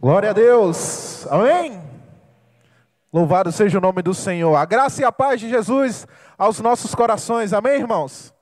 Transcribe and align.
Glória 0.00 0.30
a 0.30 0.32
Deus. 0.32 1.26
Amém. 1.26 1.82
Louvado 3.12 3.50
seja 3.50 3.78
o 3.78 3.80
nome 3.80 4.00
do 4.00 4.14
Senhor. 4.14 4.54
A 4.54 4.64
graça 4.64 5.02
e 5.02 5.04
a 5.04 5.10
paz 5.10 5.40
de 5.40 5.48
Jesus 5.48 6.06
aos 6.38 6.60
nossos 6.60 6.94
corações. 6.94 7.52
Amém, 7.52 7.80
irmãos. 7.80 8.32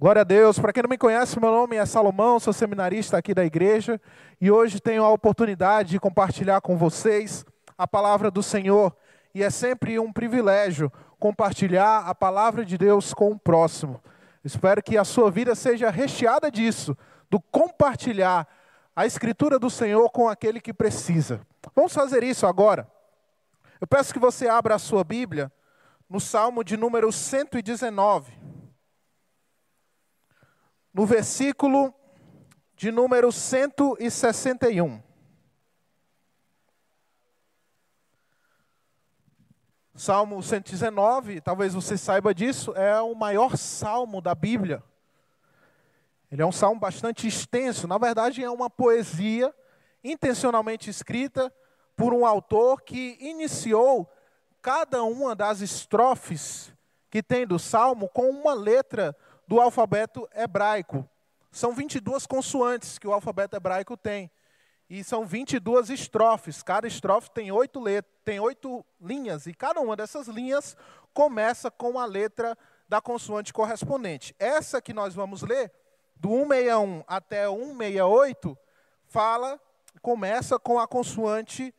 Glória 0.00 0.22
a 0.22 0.24
Deus. 0.24 0.58
Para 0.58 0.72
quem 0.72 0.82
não 0.82 0.88
me 0.88 0.96
conhece, 0.96 1.38
meu 1.38 1.50
nome 1.50 1.76
é 1.76 1.84
Salomão, 1.84 2.40
sou 2.40 2.54
seminarista 2.54 3.18
aqui 3.18 3.34
da 3.34 3.44
igreja 3.44 4.00
e 4.40 4.50
hoje 4.50 4.80
tenho 4.80 5.04
a 5.04 5.10
oportunidade 5.10 5.90
de 5.90 6.00
compartilhar 6.00 6.62
com 6.62 6.74
vocês 6.74 7.44
a 7.76 7.86
palavra 7.86 8.30
do 8.30 8.42
Senhor. 8.42 8.96
E 9.34 9.42
é 9.42 9.50
sempre 9.50 9.98
um 9.98 10.10
privilégio 10.10 10.90
compartilhar 11.18 11.98
a 12.06 12.14
palavra 12.14 12.64
de 12.64 12.78
Deus 12.78 13.12
com 13.12 13.32
o 13.32 13.38
próximo. 13.38 14.02
Espero 14.42 14.82
que 14.82 14.96
a 14.96 15.04
sua 15.04 15.30
vida 15.30 15.54
seja 15.54 15.90
recheada 15.90 16.50
disso, 16.50 16.96
do 17.28 17.38
compartilhar 17.38 18.48
a 18.96 19.04
escritura 19.04 19.58
do 19.58 19.68
Senhor 19.68 20.08
com 20.10 20.26
aquele 20.26 20.58
que 20.58 20.72
precisa. 20.72 21.46
Vamos 21.74 21.92
fazer 21.92 22.24
isso 22.24 22.46
agora. 22.46 22.90
Eu 23.78 23.86
peço 23.86 24.10
que 24.10 24.18
você 24.18 24.48
abra 24.48 24.74
a 24.74 24.78
sua 24.78 25.04
Bíblia 25.04 25.52
no 26.08 26.18
Salmo 26.18 26.64
de 26.64 26.78
número 26.78 27.12
119. 27.12 28.32
No 30.94 31.04
versículo 31.04 31.94
de 32.74 32.90
número 32.90 33.30
161. 33.30 35.02
Salmo 39.94 40.42
119, 40.42 41.42
talvez 41.42 41.74
você 41.74 41.98
saiba 41.98 42.34
disso, 42.34 42.74
é 42.74 42.98
o 43.00 43.14
maior 43.14 43.56
salmo 43.58 44.22
da 44.22 44.34
Bíblia. 44.34 44.82
Ele 46.30 46.42
é 46.42 46.46
um 46.46 46.52
salmo 46.52 46.80
bastante 46.80 47.26
extenso, 47.26 47.86
na 47.86 47.98
verdade 47.98 48.42
é 48.42 48.50
uma 48.50 48.68
poesia 48.68 49.54
intencionalmente 50.02 50.90
escrita 50.90 51.52
por 51.96 52.12
um 52.12 52.26
autor 52.26 52.82
que 52.82 53.16
iniciou 53.20 54.10
cada 54.60 55.02
uma 55.04 55.34
das 55.34 55.60
estrofes 55.60 56.72
que 57.10 57.22
tem 57.22 57.46
do 57.46 57.58
salmo 57.58 58.08
com 58.08 58.28
uma 58.28 58.52
letra 58.52 59.16
do 59.46 59.60
alfabeto 59.60 60.28
hebraico. 60.34 61.08
São 61.50 61.72
22 61.72 62.26
consoantes 62.26 62.98
que 62.98 63.06
o 63.06 63.12
alfabeto 63.12 63.56
hebraico 63.56 63.96
tem. 63.96 64.30
E 64.90 65.02
são 65.02 65.24
22 65.24 65.90
estrofes. 65.90 66.62
Cada 66.62 66.86
estrofe 66.86 67.30
tem 67.30 67.50
oito, 67.50 67.80
letras, 67.80 68.12
tem 68.24 68.38
oito 68.38 68.84
linhas. 69.00 69.46
E 69.46 69.54
cada 69.54 69.80
uma 69.80 69.96
dessas 69.96 70.28
linhas 70.28 70.76
começa 71.14 71.70
com 71.70 71.98
a 71.98 72.04
letra 72.04 72.56
da 72.88 73.00
consoante 73.00 73.52
correspondente. 73.52 74.34
Essa 74.38 74.82
que 74.82 74.92
nós 74.92 75.14
vamos 75.14 75.42
ler 75.42 75.72
do 76.16 76.30
161 76.30 77.04
até 77.06 77.46
168 77.48 78.58
fala, 79.06 79.60
começa 80.00 80.58
com 80.58 80.78
a 80.78 80.86
consoante 80.86 81.74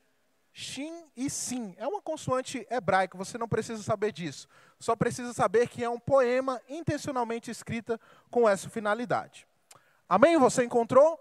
Shin 0.53 1.05
e 1.15 1.29
Sim. 1.29 1.75
É 1.77 1.87
uma 1.87 2.01
consoante 2.01 2.65
hebraica, 2.69 3.17
você 3.17 3.37
não 3.37 3.47
precisa 3.47 3.83
saber 3.83 4.11
disso. 4.11 4.47
Só 4.79 4.95
precisa 4.95 5.33
saber 5.33 5.67
que 5.67 5.83
é 5.83 5.89
um 5.89 5.99
poema 5.99 6.59
intencionalmente 6.67 7.51
escrita 7.51 7.99
com 8.31 8.49
essa 8.49 8.69
finalidade. 8.69 9.47
Amém? 10.09 10.37
Você 10.37 10.63
encontrou? 10.63 11.19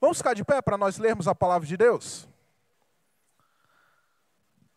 Vamos 0.00 0.18
ficar 0.18 0.34
de 0.34 0.44
pé 0.44 0.60
para 0.60 0.76
nós 0.76 0.98
lermos 0.98 1.26
a 1.26 1.34
palavra 1.34 1.66
de 1.66 1.76
Deus? 1.76 2.28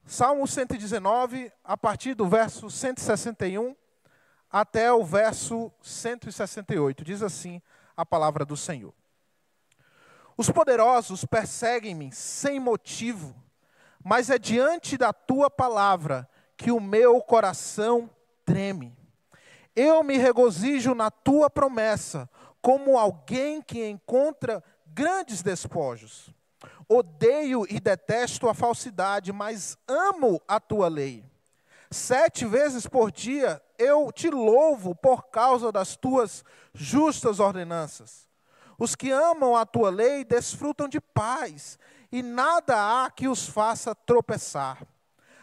Salmo 0.06 0.48
119, 0.48 1.52
a 1.64 1.78
partir 1.78 2.14
do 2.14 2.28
verso 2.28 2.70
161 2.70 3.76
até 4.52 4.92
o 4.92 5.04
verso 5.04 5.72
168. 5.82 7.04
Diz 7.04 7.22
assim 7.24 7.62
a 7.96 8.06
palavra 8.06 8.44
do 8.44 8.58
Senhor: 8.58 8.94
Os 10.36 10.50
poderosos 10.50 11.24
perseguem-me 11.24 12.12
sem 12.12 12.60
motivo, 12.60 13.36
mas 14.04 14.30
é 14.30 14.38
diante 14.38 14.98
da 14.98 15.14
tua 15.14 15.50
palavra 15.50 16.28
que 16.58 16.72
o 16.72 16.80
meu 16.80 17.22
coração 17.22 18.10
treme. 18.46 18.96
Eu 19.76 20.04
me 20.04 20.18
regozijo 20.18 20.94
na 20.94 21.10
tua 21.10 21.50
promessa, 21.50 22.30
como 22.62 22.98
alguém 22.98 23.62
que 23.62 23.88
encontra 23.88 24.62
grandes 24.86 25.42
despojos. 25.42 26.30
Odeio 26.88 27.66
e 27.70 27.80
detesto 27.80 28.50
a 28.50 28.54
falsidade, 28.54 29.32
mas 29.32 29.78
amo 29.88 30.42
a 30.46 30.60
tua 30.60 30.90
lei. 30.90 31.24
Sete 31.90 32.46
vezes 32.46 32.86
por 32.86 33.12
dia 33.12 33.62
eu 33.82 34.12
te 34.12 34.30
louvo 34.30 34.94
por 34.94 35.28
causa 35.28 35.72
das 35.72 35.96
tuas 35.96 36.46
justas 36.74 37.40
ordenanças. 37.40 38.30
Os 38.78 38.96
que 38.96 39.12
amam 39.12 39.56
a 39.56 39.66
tua 39.66 39.90
lei 39.90 40.24
desfrutam 40.24 40.88
de 40.88 41.02
paz, 41.02 41.80
e 42.12 42.22
nada 42.22 42.76
há 42.76 43.10
que 43.10 43.28
os 43.28 43.48
faça 43.48 43.96
tropeçar. 43.96 44.86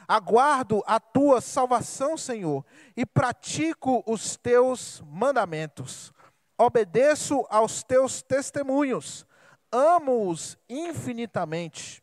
Aguardo 0.06 0.82
a 0.86 0.98
tua 0.98 1.40
salvação, 1.40 2.16
Senhor, 2.16 2.64
e 2.96 3.04
pratico 3.04 4.02
os 4.06 4.36
teus 4.36 5.02
mandamentos. 5.06 6.12
Obedeço 6.56 7.44
aos 7.50 7.82
teus 7.82 8.22
testemunhos, 8.22 9.26
amo-os 9.70 10.56
infinitamente. 10.68 12.02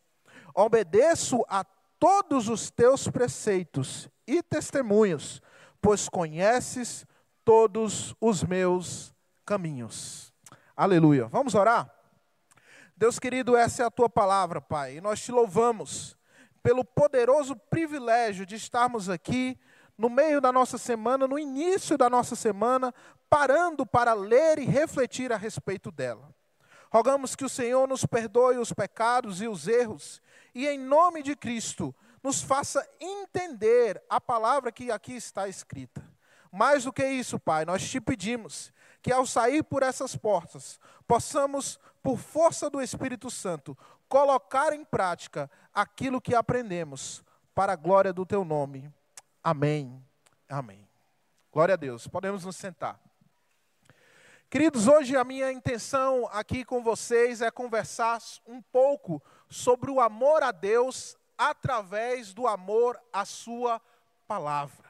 Obedeço 0.54 1.44
a 1.48 1.64
todos 1.98 2.48
os 2.48 2.70
teus 2.70 3.08
preceitos 3.08 4.08
e 4.26 4.42
testemunhos 4.42 5.42
pois 5.80 6.08
conheces 6.08 7.06
todos 7.44 8.14
os 8.20 8.42
meus 8.42 9.14
caminhos. 9.44 10.32
Aleluia. 10.76 11.26
Vamos 11.28 11.54
orar? 11.54 11.90
Deus 12.96 13.18
querido, 13.18 13.56
essa 13.56 13.82
é 13.82 13.86
a 13.86 13.90
tua 13.90 14.08
palavra, 14.08 14.60
Pai, 14.60 14.96
e 14.96 15.00
nós 15.00 15.20
te 15.20 15.30
louvamos 15.30 16.16
pelo 16.62 16.84
poderoso 16.84 17.54
privilégio 17.54 18.44
de 18.44 18.56
estarmos 18.56 19.08
aqui 19.08 19.58
no 19.96 20.10
meio 20.10 20.40
da 20.40 20.50
nossa 20.50 20.76
semana, 20.76 21.26
no 21.26 21.38
início 21.38 21.96
da 21.96 22.10
nossa 22.10 22.34
semana, 22.34 22.92
parando 23.30 23.86
para 23.86 24.12
ler 24.14 24.58
e 24.58 24.64
refletir 24.64 25.32
a 25.32 25.36
respeito 25.36 25.90
dela. 25.90 26.34
Rogamos 26.90 27.36
que 27.36 27.44
o 27.44 27.48
Senhor 27.48 27.86
nos 27.86 28.04
perdoe 28.04 28.58
os 28.58 28.72
pecados 28.72 29.40
e 29.40 29.48
os 29.48 29.68
erros, 29.68 30.20
e 30.54 30.66
em 30.66 30.78
nome 30.78 31.22
de 31.22 31.36
Cristo, 31.36 31.94
nos 32.26 32.42
faça 32.42 32.84
entender 32.98 34.02
a 34.10 34.20
palavra 34.20 34.72
que 34.72 34.90
aqui 34.90 35.14
está 35.14 35.46
escrita. 35.46 36.02
Mais 36.50 36.82
do 36.82 36.92
que 36.92 37.06
isso, 37.06 37.38
Pai, 37.38 37.64
nós 37.64 37.88
te 37.88 38.00
pedimos 38.00 38.72
que 39.00 39.12
ao 39.12 39.24
sair 39.24 39.62
por 39.62 39.84
essas 39.84 40.16
portas, 40.16 40.80
possamos, 41.06 41.78
por 42.02 42.18
força 42.18 42.68
do 42.68 42.82
Espírito 42.82 43.30
Santo, 43.30 43.78
colocar 44.08 44.72
em 44.72 44.84
prática 44.84 45.48
aquilo 45.72 46.20
que 46.20 46.34
aprendemos, 46.34 47.22
para 47.54 47.74
a 47.74 47.76
glória 47.76 48.12
do 48.12 48.26
teu 48.26 48.44
nome. 48.44 48.92
Amém. 49.42 50.02
Amém. 50.48 50.84
Glória 51.52 51.74
a 51.74 51.76
Deus. 51.76 52.08
Podemos 52.08 52.44
nos 52.44 52.56
sentar. 52.56 52.98
Queridos, 54.50 54.88
hoje 54.88 55.16
a 55.16 55.22
minha 55.22 55.52
intenção 55.52 56.28
aqui 56.32 56.64
com 56.64 56.82
vocês 56.82 57.40
é 57.40 57.52
conversar 57.52 58.20
um 58.48 58.60
pouco 58.60 59.22
sobre 59.48 59.92
o 59.92 60.00
amor 60.00 60.42
a 60.42 60.50
Deus 60.50 61.16
através 61.36 62.32
do 62.32 62.46
amor 62.46 63.00
à 63.12 63.24
Sua 63.24 63.80
palavra. 64.26 64.86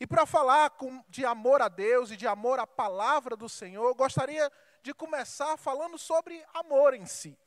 E 0.00 0.06
para 0.06 0.26
falar 0.26 0.70
com, 0.70 1.02
de 1.08 1.24
amor 1.24 1.62
a 1.62 1.68
Deus 1.68 2.10
e 2.10 2.16
de 2.16 2.26
amor 2.26 2.58
à 2.58 2.66
palavra 2.66 3.36
do 3.36 3.48
Senhor, 3.48 3.88
eu 3.88 3.94
gostaria 3.94 4.50
de 4.82 4.92
começar 4.92 5.56
falando 5.56 5.96
sobre 5.98 6.44
amor 6.52 6.94
em 6.94 7.06
si. 7.06 7.38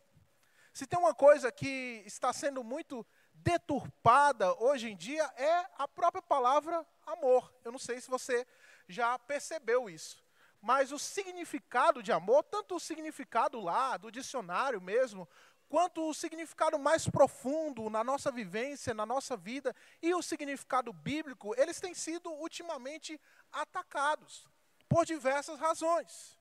Se 0.74 0.88
tem 0.88 0.98
uma 0.98 1.14
coisa 1.14 1.52
que 1.52 2.04
está 2.06 2.32
sendo 2.32 2.64
muito 2.64 3.06
deturpada 3.34 4.54
hoje 4.64 4.90
em 4.90 4.96
dia, 4.96 5.24
é 5.36 5.66
a 5.78 5.88
própria 5.88 6.22
palavra 6.22 6.86
amor. 7.06 7.54
Eu 7.64 7.72
não 7.72 7.80
sei 7.80 8.00
se 8.02 8.10
você 8.10 8.46
já 8.88 9.18
percebeu 9.20 9.90
isso. 9.90 10.24
Mas 10.62 10.92
o 10.92 11.00
significado 11.00 12.02
de 12.02 12.12
amor, 12.12 12.44
tanto 12.44 12.76
o 12.76 12.80
significado 12.80 13.60
lá, 13.60 13.98
do 13.98 14.12
dicionário 14.12 14.82
mesmo, 14.82 15.28
quanto 15.68 16.08
o 16.08 16.14
significado 16.14 16.80
mais 16.80 17.08
profundo 17.08 17.90
na 17.90 18.04
nossa 18.04 18.32
vivência, 18.32 18.94
na 18.94 19.06
nossa 19.06 19.36
vida, 19.36 19.76
e 20.02 20.14
o 20.14 20.22
significado 20.22 20.94
bíblico, 20.94 21.54
eles 21.60 21.80
têm 21.80 21.94
sido 21.94 22.32
ultimamente 22.32 23.20
atacados 23.52 24.48
por 24.88 25.06
diversas 25.06 25.60
razões. 25.60 26.38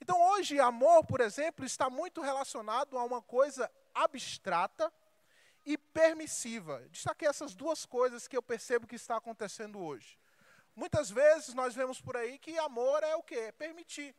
Então, 0.00 0.20
hoje, 0.30 0.58
amor, 0.58 1.04
por 1.04 1.20
exemplo, 1.20 1.64
está 1.64 1.88
muito 1.88 2.20
relacionado 2.20 2.98
a 2.98 3.04
uma 3.04 3.22
coisa 3.22 3.70
abstrata 3.94 4.92
e 5.64 5.78
permissiva. 5.78 6.80
Destaquei 6.90 7.28
essas 7.28 7.54
duas 7.54 7.86
coisas 7.86 8.26
que 8.26 8.36
eu 8.36 8.42
percebo 8.42 8.86
que 8.86 8.96
está 8.96 9.16
acontecendo 9.16 9.78
hoje. 9.78 10.18
Muitas 10.74 11.10
vezes 11.10 11.54
nós 11.54 11.74
vemos 11.74 12.00
por 12.00 12.16
aí 12.16 12.38
que 12.38 12.58
amor 12.58 13.02
é 13.02 13.14
o 13.14 13.22
quê? 13.22 13.52
permitir. 13.52 14.14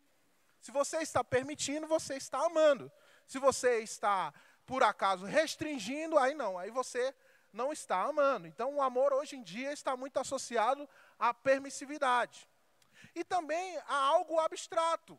Se 0.62 0.72
você 0.72 1.00
está 1.00 1.24
permitindo, 1.24 1.88
você 1.88 2.16
está 2.16 2.46
amando. 2.46 2.90
Se 3.28 3.40
você 3.40 3.80
está, 3.80 4.34
por 4.66 4.84
acaso, 4.84 5.26
restringindo, 5.26 6.18
aí 6.18 6.34
não, 6.34 6.58
aí 6.58 6.70
você 6.70 7.14
não 7.52 7.72
está 7.72 8.02
amando. 8.02 8.48
Então, 8.48 8.76
o 8.76 8.82
amor 8.82 9.14
hoje 9.14 9.36
em 9.36 9.44
dia 9.44 9.72
está 9.72 9.96
muito 9.96 10.20
associado 10.20 10.90
à 11.20 11.34
permissividade. 11.34 12.50
E 13.16 13.24
também 13.24 13.78
a 13.88 13.96
algo 13.96 14.40
abstrato. 14.40 15.18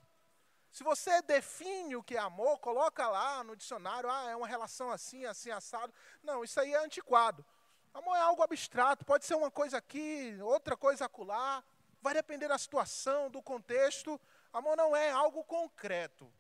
Se 0.71 0.83
você 0.83 1.23
define 1.23 1.95
o 1.95 2.03
que 2.03 2.17
é 2.17 2.19
amor, 2.19 2.59
coloca 2.59 3.07
lá 3.07 3.45
no 3.45 3.55
dicionário, 3.55 4.11
ah, 4.11 4.31
é 4.31 4.35
uma 4.35 4.49
relação 4.49 4.91
assim, 4.91 5.25
assim, 5.25 5.51
assado. 5.53 5.95
Não, 6.21 6.43
isso 6.43 6.59
aí 6.59 6.75
é 6.75 6.85
antiquado. 6.85 7.47
Amor 7.93 8.17
é 8.17 8.21
algo 8.21 8.43
abstrato, 8.43 9.05
pode 9.05 9.25
ser 9.25 9.37
uma 9.37 9.53
coisa 9.53 9.79
aqui, 9.79 10.37
outra 10.43 10.77
coisa 10.77 11.05
acolá. 11.05 11.63
Vai 12.03 12.13
depender 12.13 12.49
da 12.49 12.59
situação, 12.59 13.31
do 13.31 13.41
contexto. 13.41 14.21
Amor 14.53 14.77
não 14.77 14.97
é 14.97 15.13
algo 15.13 15.45
concreto. 15.45 16.31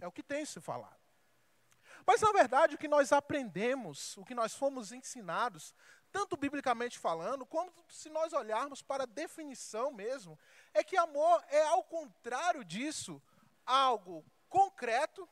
É 0.00 0.06
o 0.06 0.12
que 0.12 0.22
tem 0.22 0.44
se 0.44 0.60
falado. 0.60 1.04
Mas, 2.06 2.20
na 2.20 2.32
verdade, 2.32 2.74
o 2.74 2.78
que 2.78 2.88
nós 2.88 3.12
aprendemos, 3.12 4.16
o 4.16 4.24
que 4.24 4.34
nós 4.34 4.54
fomos 4.54 4.92
ensinados, 4.92 5.74
tanto 6.12 6.36
biblicamente 6.36 6.98
falando, 6.98 7.46
como 7.46 7.72
se 7.88 8.08
nós 8.08 8.32
olharmos 8.32 8.82
para 8.82 9.04
a 9.04 9.06
definição 9.06 9.90
mesmo, 9.90 10.38
é 10.72 10.84
que 10.84 10.96
amor 10.96 11.42
é 11.48 11.62
ao 11.64 11.82
contrário 11.82 12.64
disso 12.64 13.20
algo 13.64 14.24
concreto 14.48 15.28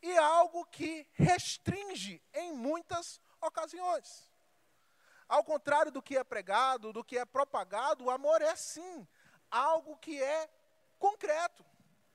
e 0.00 0.16
algo 0.16 0.64
que 0.66 1.06
restringe 1.12 2.22
em 2.32 2.52
muitas 2.52 3.20
ocasiões. 3.40 4.30
Ao 5.28 5.42
contrário 5.42 5.90
do 5.90 6.02
que 6.02 6.16
é 6.16 6.24
pregado, 6.24 6.92
do 6.92 7.04
que 7.04 7.18
é 7.18 7.24
propagado, 7.24 8.04
o 8.04 8.10
amor 8.10 8.42
é 8.42 8.54
sim 8.54 9.06
algo 9.50 9.96
que 9.96 10.22
é 10.22 10.48
concreto. 10.98 11.64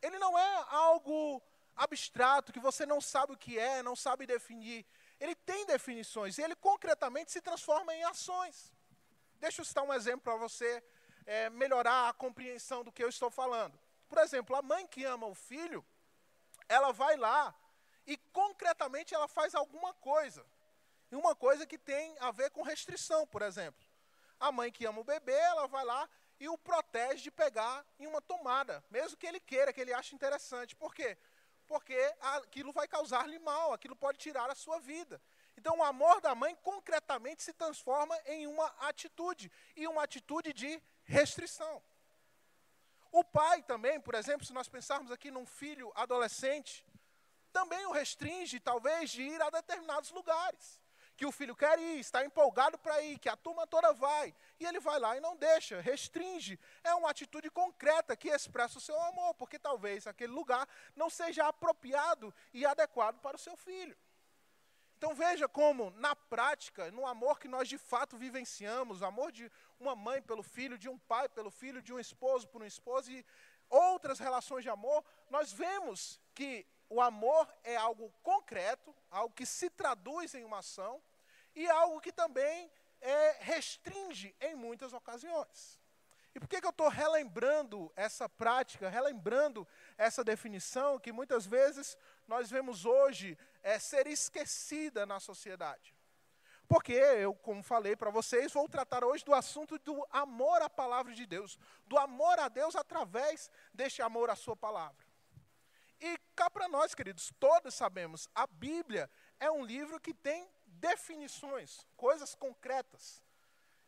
Ele 0.02 0.18
não 0.20 0.38
é 0.38 0.66
algo 0.70 1.42
abstrato 1.76 2.52
que 2.52 2.60
você 2.60 2.86
não 2.86 3.00
sabe 3.00 3.34
o 3.34 3.38
que 3.38 3.58
é, 3.58 3.84
não 3.84 3.96
sabe 3.96 4.26
definir. 4.26 4.86
Ele 5.20 5.36
tem 5.36 5.66
definições 5.66 6.38
e 6.38 6.42
ele 6.42 6.56
concretamente 6.56 7.32
se 7.32 7.42
transforma 7.42 7.94
em 7.94 8.04
ações. 8.04 8.74
Deixa 9.40 9.62
eu 9.62 9.66
citar 9.66 9.84
um 9.84 9.94
exemplo 9.94 10.22
para 10.22 10.36
você 10.36 10.84
é, 11.26 11.50
melhorar 11.50 12.10
a 12.10 12.14
compreensão 12.14 12.84
do 12.84 12.92
que 12.92 13.04
eu 13.04 13.10
estou 13.10 13.30
falando. 13.30 13.78
Por 14.08 14.18
exemplo, 14.20 14.56
a 14.56 14.62
mãe 14.62 14.88
que 14.88 15.04
ama 15.04 15.28
o 15.28 15.36
filho, 15.36 15.86
ela 16.68 16.92
vai 16.92 17.16
lá 17.18 17.54
e 18.06 18.18
concretamente 18.32 19.14
ela 19.14 19.28
faz 19.28 19.54
alguma 19.54 19.94
coisa. 19.94 20.46
E 21.12 21.16
uma 21.16 21.36
coisa 21.36 21.66
que 21.66 21.78
tem 21.78 22.18
a 22.20 22.32
ver 22.32 22.50
com 22.52 22.62
restrição, 22.62 23.28
por 23.28 23.42
exemplo. 23.42 23.86
A 24.40 24.52
mãe 24.52 24.72
que 24.72 24.86
ama 24.86 25.02
o 25.02 25.04
bebê, 25.04 25.34
ela 25.34 25.68
vai 25.68 25.84
lá 25.84 26.10
e 26.40 26.48
o 26.48 26.58
protege 26.58 27.24
de 27.24 27.32
pegar 27.32 27.86
em 28.00 28.08
uma 28.08 28.22
tomada, 28.22 28.84
mesmo 28.90 29.18
que 29.18 29.26
ele 29.26 29.40
queira, 29.40 29.74
que 29.74 29.82
ele 29.82 29.94
ache 29.94 30.16
interessante. 30.16 30.76
Por 30.76 30.94
quê? 30.94 31.18
Porque 31.66 31.98
aquilo 32.20 32.72
vai 32.72 32.88
causar-lhe 32.88 33.40
mal, 33.40 33.74
aquilo 33.74 33.96
pode 33.96 34.18
tirar 34.18 34.50
a 34.50 34.56
sua 34.56 34.80
vida. 34.80 35.22
Então, 35.58 35.80
o 35.80 35.84
amor 35.84 36.22
da 36.22 36.36
mãe 36.36 36.56
concretamente 36.56 37.42
se 37.42 37.52
transforma 37.52 38.16
em 38.26 38.46
uma 38.46 38.68
atitude, 38.80 39.52
e 39.76 39.88
uma 39.88 40.04
atitude 40.04 40.54
de 40.54 40.82
restrição. 41.04 41.82
O 43.12 43.24
pai 43.24 43.64
também, 43.64 44.00
por 44.00 44.14
exemplo, 44.14 44.46
se 44.46 44.54
nós 44.54 44.70
pensarmos 44.70 45.12
aqui 45.12 45.32
num 45.32 45.46
filho 45.46 45.92
adolescente, 45.96 46.86
também 47.52 47.86
o 47.88 47.92
restringe, 47.92 48.60
talvez, 48.60 49.10
de 49.10 49.24
ir 49.24 49.42
a 49.42 49.50
determinados 49.50 50.12
lugares. 50.12 50.80
Que 51.18 51.26
o 51.26 51.32
filho 51.32 51.56
quer 51.56 51.78
ir, 51.80 52.00
está 52.00 52.24
empolgado 52.24 52.78
para 52.78 53.02
ir, 53.02 53.18
que 53.18 53.28
a 53.28 53.36
turma 53.36 53.68
toda 53.68 53.92
vai. 53.92 54.34
E 54.60 54.66
ele 54.66 54.80
vai 54.80 55.00
lá 55.00 55.18
e 55.18 55.20
não 55.20 55.36
deixa, 55.36 55.82
restringe. 55.82 56.60
É 56.84 56.94
uma 56.94 57.10
atitude 57.10 57.50
concreta 57.50 58.16
que 58.16 58.30
expressa 58.30 58.78
o 58.78 58.82
seu 58.82 59.00
amor, 59.02 59.34
porque 59.34 59.58
talvez 59.58 60.06
aquele 60.06 60.32
lugar 60.32 60.66
não 60.96 61.10
seja 61.10 61.48
apropriado 61.48 62.34
e 62.54 62.66
adequado 62.66 63.20
para 63.20 63.36
o 63.36 63.40
seu 63.40 63.58
filho. 63.58 63.98
Então 64.98 65.14
veja 65.14 65.48
como, 65.48 65.92
na 65.92 66.16
prática, 66.16 66.90
no 66.92 67.06
amor 67.06 67.40
que 67.40 67.48
nós 67.48 67.68
de 67.70 67.78
fato 67.78 68.18
vivenciamos, 68.18 69.02
o 69.02 69.06
amor 69.06 69.32
de 69.32 69.52
uma 69.80 69.96
mãe 69.96 70.22
pelo 70.22 70.42
filho, 70.42 70.78
de 70.78 70.90
um 70.90 70.98
pai 70.98 71.30
pelo 71.30 71.52
filho, 71.52 71.84
de 71.84 71.94
um 71.94 72.00
esposo 72.00 72.48
por 72.48 72.62
uma 72.62 72.68
esposa 72.68 73.12
e 73.12 73.24
outras 73.70 74.18
relações 74.18 74.64
de 74.64 74.70
amor, 74.70 75.04
nós 75.30 75.52
vemos 75.52 76.20
que 76.34 76.66
o 76.90 77.02
amor 77.02 77.48
é 77.64 77.76
algo 77.76 78.12
concreto, 78.24 78.96
algo 79.12 79.34
que 79.34 79.46
se 79.46 79.70
traduz 79.70 80.34
em 80.34 80.44
uma 80.44 80.60
ação 80.60 81.02
e 81.56 81.68
algo 81.70 82.00
que 82.00 82.12
também 82.12 82.72
é, 83.02 83.38
restringe 83.40 84.36
em 84.40 84.56
muitas 84.56 84.94
ocasiões. 84.94 85.80
E 86.34 86.40
por 86.40 86.48
que, 86.48 86.62
que 86.62 86.68
eu 86.68 86.72
estou 86.72 86.88
relembrando 86.88 87.92
essa 87.96 88.30
prática, 88.30 88.90
relembrando 88.90 89.68
essa 89.98 90.24
definição 90.24 91.00
que 91.00 91.12
muitas 91.12 91.48
vezes 91.48 91.98
nós 92.28 92.50
vemos 92.50 92.86
hoje 92.86 93.36
é, 93.64 93.80
ser 93.80 94.06
esquecida 94.06 95.04
na 95.04 95.20
sociedade. 95.20 95.96
Porque 96.68 96.94
eu, 96.94 97.34
como 97.34 97.64
falei 97.64 97.96
para 97.96 98.12
vocês, 98.12 98.52
vou 98.52 98.70
tratar 98.70 99.04
hoje 99.04 99.26
do 99.26 99.34
assunto 99.34 99.80
do 99.80 100.06
amor 100.12 100.62
à 100.62 100.70
palavra 100.70 101.14
de 101.14 101.26
Deus, 101.26 101.58
do 101.88 101.98
amor 101.98 102.38
a 102.40 102.50
Deus 102.50 102.76
através 102.76 103.50
deste 103.74 104.02
amor 104.02 104.30
à 104.30 104.36
sua 104.36 104.56
palavra. 104.56 105.07
E 106.00 106.18
cá 106.36 106.50
para 106.50 106.68
nós, 106.68 106.94
queridos, 106.94 107.34
todos 107.40 107.74
sabemos, 107.74 108.30
a 108.36 108.46
Bíblia 108.46 109.10
é 109.40 109.50
um 109.50 109.66
livro 109.66 110.00
que 110.00 110.14
tem 110.14 110.48
definições, 110.66 111.86
coisas 111.96 112.36
concretas. 112.36 113.24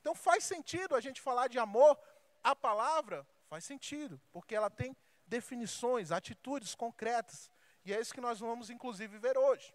Então 0.01 0.15
faz 0.15 0.43
sentido 0.43 0.95
a 0.95 1.01
gente 1.01 1.21
falar 1.21 1.47
de 1.47 1.59
amor 1.59 1.99
à 2.43 2.55
palavra, 2.55 3.27
faz 3.47 3.63
sentido, 3.63 4.19
porque 4.31 4.55
ela 4.55 4.69
tem 4.69 4.95
definições, 5.27 6.11
atitudes 6.11 6.73
concretas. 6.73 7.51
E 7.85 7.93
é 7.93 7.99
isso 7.99 8.13
que 8.13 8.21
nós 8.21 8.39
vamos, 8.39 8.69
inclusive, 8.69 9.17
ver 9.19 9.37
hoje. 9.37 9.73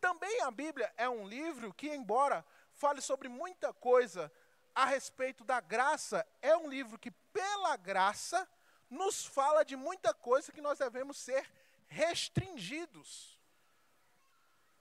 Também 0.00 0.42
a 0.42 0.50
Bíblia 0.50 0.92
é 0.96 1.08
um 1.08 1.26
livro 1.26 1.72
que, 1.72 1.88
embora 1.88 2.44
fale 2.72 3.00
sobre 3.00 3.28
muita 3.28 3.72
coisa 3.72 4.32
a 4.74 4.84
respeito 4.84 5.44
da 5.44 5.60
graça, 5.60 6.26
é 6.42 6.56
um 6.56 6.68
livro 6.68 6.98
que, 6.98 7.10
pela 7.10 7.76
graça, 7.76 8.48
nos 8.88 9.24
fala 9.24 9.64
de 9.64 9.76
muita 9.76 10.12
coisa 10.12 10.52
que 10.52 10.60
nós 10.60 10.78
devemos 10.78 11.16
ser 11.16 11.50
restringidos. 11.86 13.38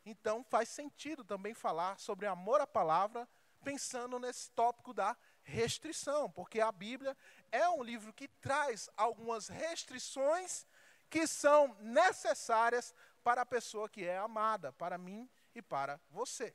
Então, 0.05 0.43
faz 0.43 0.69
sentido 0.69 1.23
também 1.23 1.53
falar 1.53 1.97
sobre 1.99 2.25
amor 2.25 2.59
à 2.59 2.67
palavra, 2.67 3.27
pensando 3.63 4.19
nesse 4.19 4.51
tópico 4.51 4.93
da 4.93 5.15
restrição, 5.43 6.29
porque 6.29 6.59
a 6.59 6.71
Bíblia 6.71 7.15
é 7.51 7.67
um 7.69 7.83
livro 7.83 8.13
que 8.13 8.27
traz 8.27 8.89
algumas 8.97 9.47
restrições 9.47 10.65
que 11.09 11.25
são 11.27 11.75
necessárias 11.79 12.93
para 13.23 13.41
a 13.41 13.45
pessoa 13.45 13.87
que 13.87 14.03
é 14.03 14.17
amada, 14.17 14.73
para 14.73 14.97
mim 14.97 15.29
e 15.55 15.61
para 15.61 15.99
você. 16.09 16.53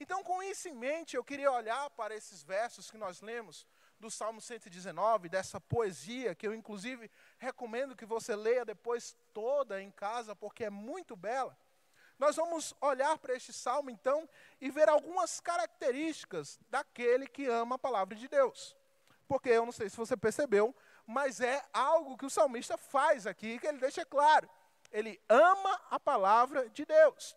Então, 0.00 0.22
com 0.22 0.42
isso 0.42 0.68
em 0.68 0.74
mente, 0.74 1.16
eu 1.16 1.24
queria 1.24 1.52
olhar 1.52 1.90
para 1.90 2.14
esses 2.14 2.42
versos 2.42 2.90
que 2.90 2.98
nós 2.98 3.20
lemos 3.20 3.66
do 4.02 4.10
Salmo 4.10 4.40
119, 4.40 5.28
dessa 5.28 5.60
poesia, 5.60 6.34
que 6.34 6.44
eu 6.44 6.52
inclusive 6.52 7.08
recomendo 7.38 7.94
que 7.94 8.04
você 8.04 8.34
leia 8.34 8.64
depois 8.64 9.16
toda 9.32 9.80
em 9.80 9.92
casa, 9.92 10.34
porque 10.34 10.64
é 10.64 10.70
muito 10.70 11.14
bela. 11.14 11.56
Nós 12.18 12.34
vamos 12.34 12.74
olhar 12.80 13.16
para 13.18 13.34
este 13.34 13.52
salmo, 13.52 13.90
então, 13.90 14.28
e 14.60 14.70
ver 14.70 14.88
algumas 14.88 15.38
características 15.38 16.58
daquele 16.68 17.28
que 17.28 17.46
ama 17.46 17.76
a 17.76 17.78
palavra 17.78 18.16
de 18.16 18.26
Deus. 18.26 18.76
Porque 19.28 19.50
eu 19.50 19.64
não 19.64 19.72
sei 19.72 19.88
se 19.88 19.96
você 19.96 20.16
percebeu, 20.16 20.74
mas 21.06 21.40
é 21.40 21.64
algo 21.72 22.18
que 22.18 22.26
o 22.26 22.30
salmista 22.30 22.76
faz 22.76 23.24
aqui, 23.24 23.60
que 23.60 23.68
ele 23.68 23.78
deixa 23.78 24.04
claro. 24.04 24.50
Ele 24.90 25.20
ama 25.28 25.80
a 25.88 26.00
palavra 26.00 26.68
de 26.70 26.84
Deus. 26.84 27.36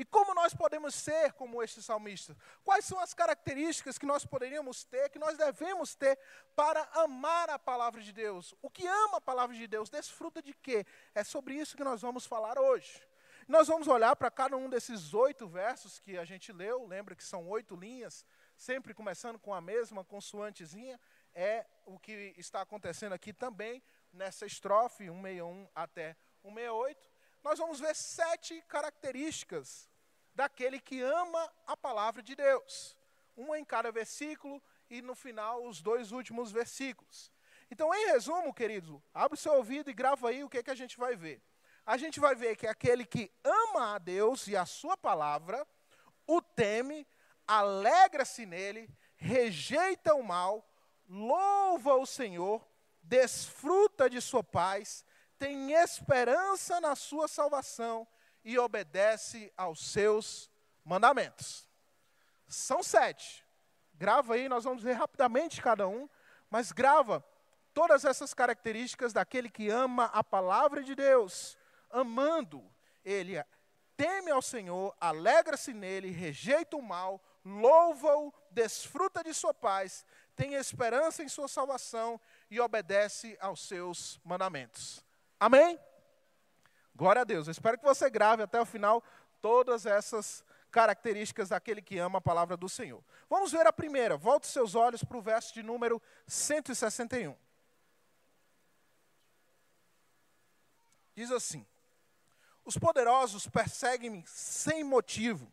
E 0.00 0.04
como 0.06 0.32
nós 0.32 0.54
podemos 0.54 0.94
ser 0.94 1.34
como 1.34 1.62
este 1.62 1.82
salmista? 1.82 2.34
Quais 2.64 2.86
são 2.86 2.98
as 2.98 3.12
características 3.12 3.98
que 3.98 4.06
nós 4.06 4.24
poderíamos 4.24 4.82
ter, 4.82 5.10
que 5.10 5.18
nós 5.18 5.36
devemos 5.36 5.94
ter 5.94 6.18
para 6.56 6.88
amar 6.94 7.50
a 7.50 7.58
palavra 7.58 8.00
de 8.00 8.10
Deus? 8.10 8.54
O 8.62 8.70
que 8.70 8.86
ama 8.86 9.18
a 9.18 9.20
palavra 9.20 9.54
de 9.54 9.66
Deus 9.66 9.90
desfruta 9.90 10.40
de 10.40 10.54
quê? 10.54 10.86
É 11.14 11.22
sobre 11.22 11.52
isso 11.52 11.76
que 11.76 11.84
nós 11.84 12.00
vamos 12.00 12.24
falar 12.24 12.58
hoje. 12.58 13.06
Nós 13.46 13.68
vamos 13.68 13.88
olhar 13.88 14.16
para 14.16 14.30
cada 14.30 14.56
um 14.56 14.70
desses 14.70 15.12
oito 15.12 15.46
versos 15.46 16.00
que 16.00 16.16
a 16.16 16.24
gente 16.24 16.50
leu, 16.50 16.86
lembra 16.86 17.14
que 17.14 17.22
são 17.22 17.46
oito 17.50 17.76
linhas, 17.76 18.24
sempre 18.56 18.94
começando 18.94 19.38
com 19.38 19.52
a 19.52 19.60
mesma 19.60 20.02
consoantezinha, 20.02 20.98
é 21.34 21.66
o 21.84 21.98
que 21.98 22.32
está 22.38 22.62
acontecendo 22.62 23.12
aqui 23.12 23.34
também, 23.34 23.82
nessa 24.10 24.46
estrofe 24.46 25.08
161 25.08 25.68
até 25.74 26.16
168. 26.42 27.10
Nós 27.42 27.58
vamos 27.58 27.80
ver 27.80 27.94
sete 27.94 28.62
características 28.62 29.89
daquele 30.34 30.80
que 30.80 31.00
ama 31.00 31.52
a 31.66 31.76
palavra 31.76 32.22
de 32.22 32.34
Deus. 32.34 32.96
Uma 33.36 33.58
em 33.58 33.64
cada 33.64 33.90
versículo 33.90 34.62
e 34.88 35.00
no 35.00 35.14
final 35.14 35.64
os 35.64 35.80
dois 35.80 36.12
últimos 36.12 36.50
versículos. 36.50 37.30
Então, 37.70 37.94
em 37.94 38.06
resumo, 38.06 38.52
querido, 38.52 39.02
abre 39.14 39.36
o 39.38 39.40
seu 39.40 39.52
ouvido 39.52 39.90
e 39.90 39.94
grava 39.94 40.28
aí 40.28 40.42
o 40.42 40.48
que, 40.48 40.58
é 40.58 40.62
que 40.62 40.70
a 40.70 40.74
gente 40.74 40.98
vai 40.98 41.14
ver. 41.14 41.40
A 41.86 41.96
gente 41.96 42.18
vai 42.18 42.34
ver 42.34 42.56
que 42.56 42.66
aquele 42.66 43.04
que 43.04 43.30
ama 43.44 43.94
a 43.94 43.98
Deus 43.98 44.48
e 44.48 44.56
a 44.56 44.66
sua 44.66 44.96
palavra, 44.96 45.66
o 46.26 46.42
teme, 46.42 47.06
alegra-se 47.46 48.44
nele, 48.44 48.88
rejeita 49.16 50.14
o 50.14 50.22
mal, 50.22 50.68
louva 51.08 51.94
o 51.94 52.06
Senhor, 52.06 52.66
desfruta 53.02 54.10
de 54.10 54.20
sua 54.20 54.42
paz, 54.42 55.04
tem 55.38 55.72
esperança 55.72 56.80
na 56.80 56.94
sua 56.94 57.26
salvação 57.26 58.06
e 58.44 58.58
obedece 58.58 59.52
aos 59.56 59.90
seus 59.90 60.50
mandamentos. 60.84 61.68
São 62.48 62.82
sete. 62.82 63.46
Grava 63.94 64.34
aí, 64.34 64.48
nós 64.48 64.64
vamos 64.64 64.82
ver 64.82 64.94
rapidamente 64.94 65.60
cada 65.60 65.86
um, 65.86 66.08
mas 66.48 66.72
grava 66.72 67.24
todas 67.72 68.04
essas 68.04 68.34
características 68.34 69.12
daquele 69.12 69.48
que 69.48 69.68
ama 69.68 70.06
a 70.06 70.24
palavra 70.24 70.82
de 70.82 70.94
Deus, 70.94 71.56
amando, 71.90 72.64
ele 73.04 73.42
teme 73.96 74.30
ao 74.30 74.40
Senhor, 74.40 74.96
alegra-se 75.00 75.72
nele, 75.72 76.10
rejeita 76.10 76.76
o 76.76 76.82
mal, 76.82 77.22
louva-o, 77.44 78.32
desfruta 78.50 79.22
de 79.22 79.34
sua 79.34 79.52
paz, 79.52 80.04
tem 80.34 80.54
esperança 80.54 81.22
em 81.22 81.28
sua 81.28 81.48
salvação 81.48 82.20
e 82.50 82.58
obedece 82.58 83.36
aos 83.40 83.68
seus 83.68 84.18
mandamentos. 84.24 85.04
Amém? 85.38 85.78
Glória 87.00 87.22
a 87.22 87.24
Deus. 87.24 87.46
Eu 87.46 87.52
espero 87.52 87.78
que 87.78 87.84
você 87.84 88.10
grave 88.10 88.42
até 88.42 88.60
o 88.60 88.66
final 88.66 89.02
todas 89.40 89.86
essas 89.86 90.44
características 90.70 91.48
daquele 91.48 91.80
que 91.80 91.96
ama 91.96 92.18
a 92.18 92.20
palavra 92.20 92.58
do 92.58 92.68
Senhor. 92.68 93.02
Vamos 93.26 93.50
ver 93.50 93.66
a 93.66 93.72
primeira. 93.72 94.18
Volte 94.18 94.46
seus 94.46 94.74
olhos 94.74 95.02
para 95.02 95.16
o 95.16 95.22
verso 95.22 95.54
de 95.54 95.62
número 95.62 96.00
161. 96.26 97.34
Diz 101.14 101.30
assim: 101.30 101.66
Os 102.66 102.76
poderosos 102.76 103.48
perseguem-me 103.48 104.22
sem 104.26 104.84
motivo, 104.84 105.50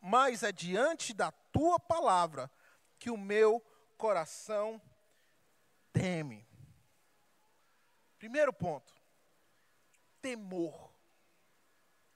mas 0.00 0.42
é 0.42 0.50
diante 0.50 1.14
da 1.14 1.30
tua 1.30 1.78
palavra 1.78 2.50
que 2.98 3.10
o 3.10 3.16
meu 3.16 3.64
coração 3.96 4.82
teme. 5.92 6.44
Primeiro 8.18 8.52
ponto: 8.52 9.03
temor. 10.24 10.90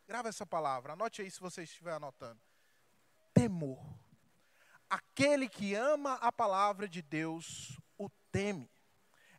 Grava 0.07 0.31
essa 0.31 0.47
palavra, 0.47 0.95
anote 0.95 1.21
aí 1.21 1.31
se 1.31 1.39
você 1.39 1.65
estiver 1.65 1.93
anotando. 1.93 2.41
Temor. 3.35 3.85
Aquele 4.89 5.47
que 5.47 5.75
ama 5.75 6.15
a 6.15 6.33
palavra 6.33 6.89
de 6.89 7.03
Deus 7.03 7.79
o 7.99 8.09
teme. 8.33 8.71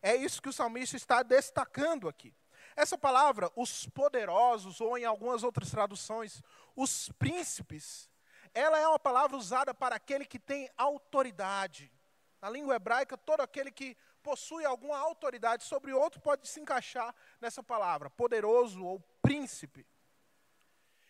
É 0.04 0.16
isso 0.16 0.40
que 0.40 0.50
o 0.50 0.54
salmista 0.54 0.96
está 0.96 1.24
destacando 1.24 2.08
aqui. 2.08 2.32
Essa 2.76 2.96
palavra, 2.96 3.52
os 3.56 3.88
poderosos, 3.88 4.80
ou 4.80 4.96
em 4.96 5.04
algumas 5.04 5.42
outras 5.42 5.72
traduções, 5.72 6.44
os 6.76 7.10
príncipes, 7.14 8.08
ela 8.54 8.78
é 8.78 8.88
uma 8.88 9.00
palavra 9.00 9.36
usada 9.36 9.74
para 9.74 9.96
aquele 9.96 10.26
que 10.26 10.38
tem 10.38 10.70
autoridade. 10.78 11.92
Na 12.40 12.52
língua 12.52 12.76
hebraica, 12.76 13.18
todo 13.18 13.42
aquele 13.42 13.72
que 13.72 13.98
possui 14.30 14.64
alguma 14.64 14.98
autoridade 14.98 15.64
sobre 15.64 15.92
outro 15.92 16.20
pode 16.22 16.48
se 16.48 16.60
encaixar 16.60 17.16
nessa 17.42 17.64
palavra, 17.64 18.12
poderoso 18.12 18.86
ou 18.86 19.00
príncipe. 19.28 19.88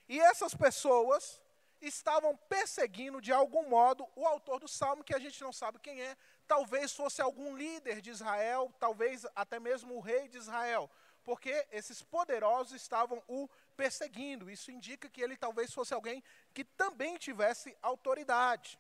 E 0.08 0.18
essas 0.32 0.54
pessoas 0.56 1.42
estavam 1.82 2.36
perseguindo 2.56 3.20
de 3.20 3.34
algum 3.34 3.68
modo 3.68 4.08
o 4.16 4.26
autor 4.26 4.60
do 4.62 4.70
salmo, 4.70 5.04
que 5.04 5.14
a 5.14 5.20
gente 5.20 5.42
não 5.42 5.52
sabe 5.52 5.80
quem 5.80 6.02
é, 6.02 6.16
talvez 6.48 6.94
fosse 6.94 7.22
algum 7.22 7.58
líder 7.58 8.00
de 8.02 8.10
Israel, 8.10 8.74
talvez 8.80 9.26
até 9.36 9.60
mesmo 9.60 9.96
o 9.96 10.00
rei 10.00 10.30
de 10.30 10.38
Israel, 10.38 10.90
porque 11.24 11.68
esses 11.72 12.02
poderosos 12.02 12.74
estavam 12.74 13.22
o 13.28 13.50
perseguindo. 13.76 14.50
Isso 14.50 14.72
indica 14.72 15.10
que 15.10 15.22
ele 15.22 15.36
talvez 15.36 15.74
fosse 15.74 15.94
alguém 15.94 16.24
que 16.54 16.64
também 16.64 17.18
tivesse 17.18 17.78
autoridade. 17.82 18.80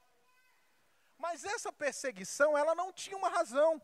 Mas 1.18 1.44
essa 1.44 1.72
perseguição, 1.74 2.58
ela 2.58 2.74
não 2.74 2.94
tinha 2.94 3.18
uma 3.18 3.30
razão. 3.30 3.82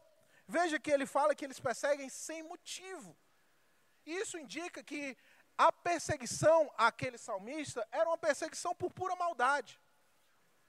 Veja 0.47 0.79
que 0.79 0.91
ele 0.91 1.05
fala 1.05 1.33
que 1.33 1.43
eles 1.43 1.59
perseguem 1.59 2.09
sem 2.09 2.43
motivo. 2.43 3.15
Isso 4.05 4.37
indica 4.37 4.83
que 4.83 5.17
a 5.57 5.71
perseguição 5.71 6.71
àquele 6.77 7.17
salmista 7.17 7.87
era 7.91 8.07
uma 8.09 8.17
perseguição 8.17 8.75
por 8.75 8.91
pura 8.91 9.15
maldade. 9.15 9.79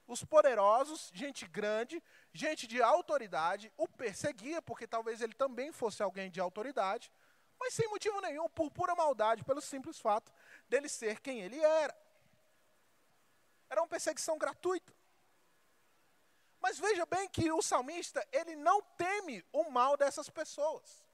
Os 0.06 0.24
poderosos, 0.24 1.10
gente 1.12 1.46
grande, 1.46 2.02
gente 2.32 2.66
de 2.66 2.80
autoridade, 2.80 3.72
o 3.76 3.88
perseguia, 3.88 4.62
porque 4.62 4.86
talvez 4.86 5.20
ele 5.20 5.34
também 5.34 5.72
fosse 5.72 6.02
alguém 6.02 6.30
de 6.30 6.40
autoridade, 6.40 7.12
mas 7.58 7.74
sem 7.74 7.88
motivo 7.88 8.20
nenhum, 8.20 8.48
por 8.48 8.70
pura 8.70 8.94
maldade, 8.94 9.44
pelo 9.44 9.60
simples 9.60 9.98
fato 9.98 10.32
dele 10.68 10.88
ser 10.88 11.20
quem 11.20 11.40
ele 11.40 11.58
era. 11.58 11.96
Era 13.68 13.80
uma 13.82 13.88
perseguição 13.88 14.38
gratuita. 14.38 14.95
Mas 16.66 16.80
veja 16.80 17.06
bem 17.06 17.28
que 17.28 17.48
o 17.52 17.62
salmista, 17.62 18.26
ele 18.32 18.56
não 18.56 18.82
teme 18.82 19.44
o 19.52 19.70
mal 19.70 19.96
dessas 19.96 20.28
pessoas. 20.28 21.06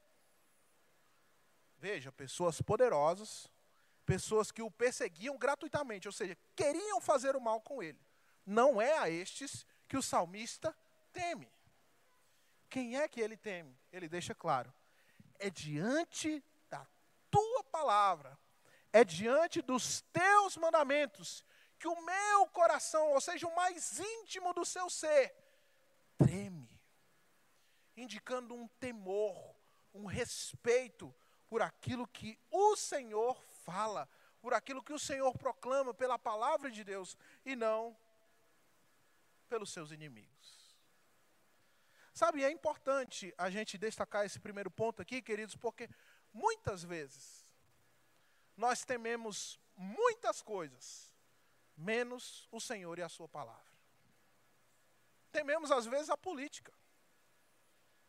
Veja, 1.77 2.11
pessoas 2.11 2.63
poderosas, 2.63 3.47
pessoas 4.07 4.51
que 4.51 4.63
o 4.63 4.71
perseguiam 4.71 5.37
gratuitamente, 5.37 6.09
ou 6.09 6.13
seja, 6.13 6.39
queriam 6.57 7.03
fazer 7.03 7.37
o 7.37 7.41
mal 7.41 7.61
com 7.61 7.83
ele. 7.83 8.01
Não 8.47 8.81
é 8.81 8.97
a 8.97 9.11
estes 9.11 9.67
que 9.87 9.95
o 9.95 10.03
salmista 10.03 10.75
teme. 11.13 11.53
Quem 12.71 12.97
é 12.99 13.07
que 13.07 13.21
ele 13.21 13.37
teme? 13.37 13.79
Ele 13.93 14.09
deixa 14.09 14.35
claro. 14.35 14.73
É 15.39 15.51
diante 15.51 16.43
da 16.71 16.87
tua 17.31 17.63
palavra, 17.65 18.39
é 18.91 19.05
diante 19.05 19.61
dos 19.61 20.01
teus 20.15 20.57
mandamentos, 20.57 21.45
que 21.79 21.89
o 21.89 22.01
meu 22.01 22.47
coração, 22.47 23.13
ou 23.13 23.21
seja, 23.21 23.47
o 23.47 23.55
mais 23.55 24.01
íntimo 24.01 24.55
do 24.55 24.65
seu 24.65 24.89
ser, 24.89 25.42
treme, 26.23 26.81
indicando 27.97 28.55
um 28.55 28.69
temor, 28.69 29.55
um 29.93 30.07
respeito 30.07 31.15
por 31.49 31.63
aquilo 31.63 32.07
que 32.07 32.39
o 32.51 32.77
Senhor 32.77 33.43
fala, 33.65 34.09
por 34.41 34.55
aquilo 34.55 34.83
que 34.83 34.93
o 34.93 34.99
Senhor 34.99 35.37
proclama 35.37 35.93
pela 35.93 36.19
palavra 36.19 36.71
de 36.71 36.83
Deus 36.83 37.17
e 37.45 37.55
não 37.55 37.97
pelos 39.49 39.71
seus 39.71 39.91
inimigos. 39.91 40.77
Sabe, 42.15 42.45
é 42.45 42.51
importante 42.51 43.35
a 43.39 43.51
gente 43.51 43.79
destacar 43.79 44.25
esse 44.25 44.39
primeiro 44.39 44.71
ponto 44.71 45.01
aqui, 45.01 45.23
queridos, 45.23 45.57
porque 45.57 45.89
muitas 46.33 46.83
vezes 46.83 47.47
nós 48.57 48.85
tememos 48.85 49.59
muitas 49.77 50.43
coisas, 50.43 51.11
menos 51.77 52.49
o 52.51 52.61
Senhor 52.61 52.99
e 52.99 53.03
a 53.03 53.09
Sua 53.09 53.29
palavra 53.29 53.72
tememos 55.39 55.71
às 55.79 55.87
vezes 55.87 56.11
a 56.11 56.17
política. 56.17 56.73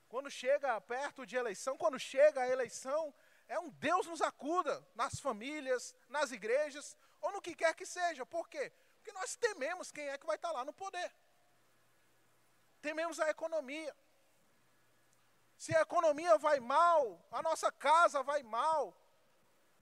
Quando 0.08 0.30
chega 0.30 0.80
perto 0.82 1.25
de 1.25 1.36
eleição, 1.36 1.75
quando 1.84 1.98
chega 1.98 2.42
a 2.42 2.48
eleição, 2.48 3.01
é 3.48 3.58
um 3.60 3.70
Deus 3.88 4.06
nos 4.06 4.22
acuda 4.22 4.75
nas 4.94 5.20
famílias, 5.20 5.96
nas 6.08 6.32
igrejas, 6.32 6.96
ou 7.22 7.32
no 7.32 7.42
que 7.42 7.56
quer 7.56 7.74
que 7.74 7.86
seja. 7.86 8.25
Por 8.25 8.48
quê? 8.48 8.72
Porque 8.98 9.12
nós 9.20 9.36
tememos 9.36 9.92
quem 9.92 10.08
é 10.10 10.18
que 10.18 10.25
vai 10.25 10.36
estar 10.36 10.51
lá 10.51 10.63
no 10.63 10.74
poder. 10.74 11.10
Tememos 12.82 13.20
a 13.20 13.30
economia. 13.30 13.96
Se 15.58 15.75
a 15.75 15.82
economia 15.82 16.38
vai 16.38 16.60
mal, 16.60 17.25
a 17.32 17.42
nossa 17.42 17.72
casa 17.72 18.22
vai 18.22 18.44
mal, 18.44 18.96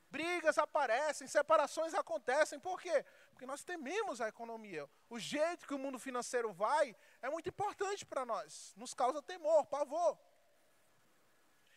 brigas 0.10 0.57
aparecem, 0.57 1.27
separações 1.27 1.93
acontecem. 1.93 2.60
Por 2.60 2.79
quê? 2.79 3.05
Porque 3.41 3.48
nós 3.48 3.63
tememos 3.63 4.21
a 4.21 4.27
economia. 4.27 4.88
O 5.10 5.17
jeito 5.17 5.65
que 5.65 5.74
o 5.74 5.79
mundo 5.79 5.98
financeiro 5.98 6.53
vai 6.53 6.95
é 7.24 7.27
muito 7.27 7.50
importante 7.50 8.05
para 8.05 8.24
nós. 8.24 8.71
Nos 8.77 8.93
causa 8.93 9.19
temor, 9.19 9.65
pavor. 9.65 10.15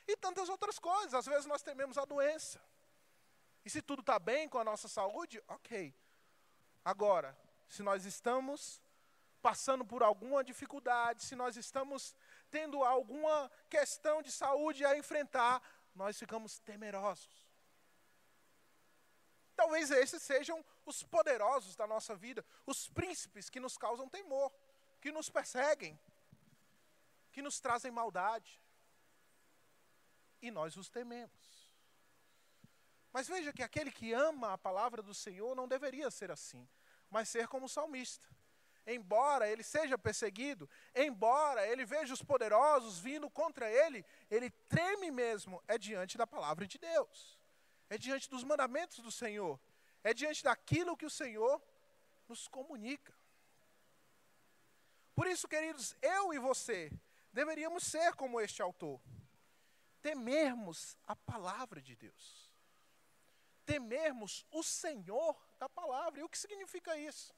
E 0.06 0.14
tantas 0.14 0.50
outras 0.50 0.78
coisas. 0.78 1.14
Às 1.14 1.24
vezes 1.24 1.46
nós 1.46 1.62
tememos 1.62 1.96
a 1.96 2.04
doença. 2.04 2.60
E 3.64 3.70
se 3.70 3.80
tudo 3.80 4.00
está 4.00 4.18
bem 4.18 4.46
com 4.46 4.58
a 4.58 4.64
nossa 4.64 4.88
saúde, 4.88 5.42
ok. 5.48 5.94
Agora, 6.84 7.34
se 7.66 7.82
nós 7.82 8.04
estamos 8.04 8.78
passando 9.40 9.86
por 9.86 10.02
alguma 10.02 10.44
dificuldade, 10.44 11.24
se 11.24 11.34
nós 11.34 11.56
estamos 11.56 12.14
tendo 12.50 12.84
alguma 12.84 13.50
questão 13.70 14.20
de 14.20 14.30
saúde 14.30 14.84
a 14.84 14.98
enfrentar, 14.98 15.62
nós 15.94 16.18
ficamos 16.18 16.58
temerosos. 16.58 17.48
Talvez 19.56 19.90
esses 19.90 20.22
sejam 20.22 20.62
os 20.84 21.02
poderosos 21.02 21.76
da 21.76 21.86
nossa 21.86 22.14
vida, 22.14 22.44
os 22.66 22.88
príncipes 22.88 23.48
que 23.48 23.60
nos 23.60 23.76
causam 23.76 24.08
temor, 24.08 24.52
que 25.00 25.12
nos 25.12 25.28
perseguem, 25.28 25.98
que 27.32 27.42
nos 27.42 27.60
trazem 27.60 27.90
maldade. 27.90 28.60
E 30.40 30.50
nós 30.50 30.76
os 30.76 30.88
tememos. 30.88 31.70
Mas 33.12 33.28
veja 33.28 33.52
que 33.52 33.62
aquele 33.62 33.90
que 33.90 34.12
ama 34.12 34.52
a 34.52 34.58
palavra 34.58 35.02
do 35.02 35.14
Senhor 35.14 35.54
não 35.54 35.68
deveria 35.68 36.10
ser 36.10 36.30
assim, 36.30 36.68
mas 37.10 37.28
ser 37.28 37.48
como 37.48 37.66
o 37.66 37.68
salmista. 37.68 38.28
Embora 38.86 39.48
ele 39.48 39.62
seja 39.62 39.96
perseguido, 39.96 40.68
embora 40.94 41.66
ele 41.66 41.86
veja 41.86 42.12
os 42.12 42.22
poderosos 42.22 42.98
vindo 42.98 43.30
contra 43.30 43.70
ele, 43.70 44.04
ele 44.30 44.50
treme 44.50 45.10
mesmo, 45.10 45.62
é 45.66 45.78
diante 45.78 46.18
da 46.18 46.26
palavra 46.26 46.66
de 46.66 46.76
Deus 46.76 47.38
é 47.88 47.98
diante 47.98 48.28
dos 48.28 48.44
mandamentos 48.44 48.98
do 48.98 49.10
Senhor, 49.10 49.58
é 50.04 50.12
diante 50.14 50.44
daquilo 50.44 50.96
que 50.96 51.06
o 51.06 51.10
Senhor 51.10 51.60
nos 52.28 52.46
comunica. 52.46 53.12
Por 55.14 55.26
isso, 55.26 55.48
queridos, 55.48 55.96
eu 56.02 56.34
e 56.34 56.38
você 56.38 56.92
deveríamos 57.32 57.84
ser 57.84 58.14
como 58.14 58.40
este 58.40 58.60
autor, 58.60 59.00
temermos 60.02 60.96
a 61.06 61.16
palavra 61.16 61.80
de 61.80 61.96
Deus, 61.96 62.52
temermos 63.64 64.44
o 64.50 64.62
Senhor 64.62 65.34
da 65.58 65.68
palavra. 65.68 66.20
E 66.20 66.22
o 66.22 66.28
que 66.28 66.38
significa 66.38 66.96
isso? 66.96 67.34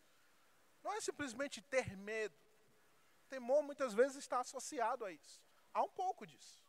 Não 0.82 0.92
é 0.92 1.00
simplesmente 1.00 1.62
ter 1.62 1.96
medo. 1.96 2.36
Temor 3.28 3.62
muitas 3.62 3.94
vezes 3.94 4.16
está 4.16 4.40
associado 4.40 5.04
a 5.04 5.12
isso. 5.12 5.40
Há 5.72 5.82
um 5.82 5.90
pouco 5.90 6.26
disso. 6.26 6.64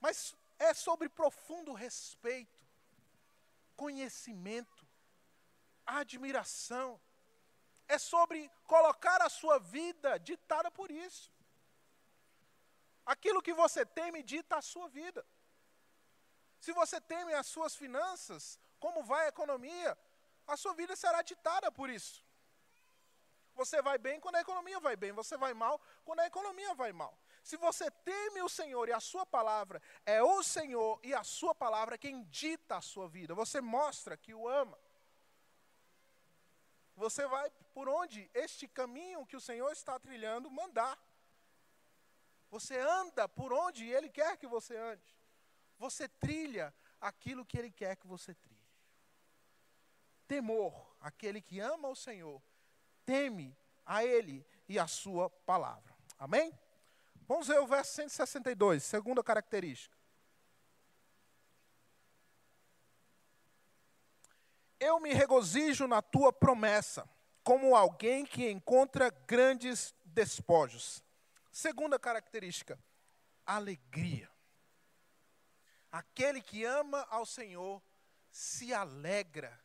mas 0.00 0.34
é 0.58 0.72
sobre 0.72 1.08
profundo 1.08 1.72
respeito, 1.72 2.55
conhecimento, 3.82 4.86
admiração. 5.84 7.00
É 7.88 7.98
sobre 7.98 8.50
colocar 8.64 9.22
a 9.22 9.28
sua 9.28 9.58
vida 9.58 10.18
ditada 10.18 10.70
por 10.70 10.90
isso. 10.90 11.32
Aquilo 13.14 13.40
que 13.46 13.54
você 13.54 13.86
teme 13.86 14.22
dita 14.22 14.56
a 14.56 14.62
sua 14.62 14.88
vida. 14.88 15.24
Se 16.58 16.72
você 16.72 17.00
teme 17.00 17.32
as 17.32 17.46
suas 17.46 17.76
finanças, 17.76 18.58
como 18.80 19.04
vai 19.04 19.26
a 19.26 19.28
economia, 19.28 19.96
a 20.46 20.56
sua 20.56 20.74
vida 20.74 20.96
será 20.96 21.22
ditada 21.22 21.70
por 21.70 21.88
isso. 21.88 22.24
Você 23.54 23.80
vai 23.80 23.98
bem 23.98 24.20
quando 24.20 24.36
a 24.36 24.40
economia 24.40 24.80
vai 24.80 24.96
bem, 24.96 25.12
você 25.12 25.36
vai 25.36 25.54
mal 25.54 25.80
quando 26.04 26.20
a 26.20 26.26
economia 26.26 26.74
vai 26.74 26.92
mal. 26.92 27.16
Se 27.46 27.56
você 27.56 27.88
teme 28.10 28.42
o 28.42 28.48
Senhor 28.48 28.88
e 28.88 28.92
a 28.92 28.98
sua 28.98 29.24
palavra, 29.24 29.80
é 30.04 30.20
o 30.20 30.42
Senhor 30.42 30.98
e 31.04 31.14
a 31.14 31.22
sua 31.22 31.54
palavra 31.54 31.96
quem 31.96 32.24
dita 32.24 32.76
a 32.76 32.80
sua 32.80 33.06
vida. 33.08 33.36
Você 33.36 33.60
mostra 33.60 34.16
que 34.16 34.34
o 34.34 34.48
ama. 34.48 34.76
Você 36.96 37.24
vai 37.28 37.48
por 37.72 37.88
onde 37.88 38.28
este 38.34 38.66
caminho 38.66 39.24
que 39.24 39.36
o 39.36 39.40
Senhor 39.40 39.70
está 39.70 39.96
trilhando 39.96 40.50
mandar. 40.50 40.98
Você 42.50 42.76
anda 42.80 43.28
por 43.28 43.52
onde 43.52 43.84
Ele 43.86 44.08
quer 44.08 44.36
que 44.36 44.48
você 44.48 44.76
ande. 44.76 45.16
Você 45.78 46.08
trilha 46.08 46.74
aquilo 47.00 47.46
que 47.46 47.56
Ele 47.56 47.70
quer 47.70 47.94
que 47.94 48.08
você 48.08 48.34
trilhe. 48.34 48.68
Temor, 50.26 50.96
aquele 51.00 51.40
que 51.40 51.60
ama 51.60 51.86
o 51.86 51.94
Senhor, 51.94 52.42
teme 53.04 53.56
a 53.84 54.04
Ele 54.04 54.44
e 54.68 54.80
a 54.80 54.88
Sua 54.88 55.30
palavra. 55.30 55.96
Amém? 56.18 56.52
Vamos 57.28 57.48
ver 57.48 57.58
o 57.58 57.66
verso 57.66 57.92
162, 57.94 58.84
segunda 58.84 59.22
característica. 59.22 59.96
Eu 64.78 65.00
me 65.00 65.12
regozijo 65.12 65.88
na 65.88 66.00
tua 66.00 66.32
promessa, 66.32 67.08
como 67.42 67.74
alguém 67.74 68.24
que 68.24 68.48
encontra 68.48 69.10
grandes 69.26 69.92
despojos. 70.04 71.02
Segunda 71.50 71.98
característica, 71.98 72.78
alegria. 73.44 74.30
Aquele 75.90 76.40
que 76.40 76.64
ama 76.64 77.06
ao 77.10 77.26
Senhor 77.26 77.82
se 78.30 78.72
alegra 78.72 79.58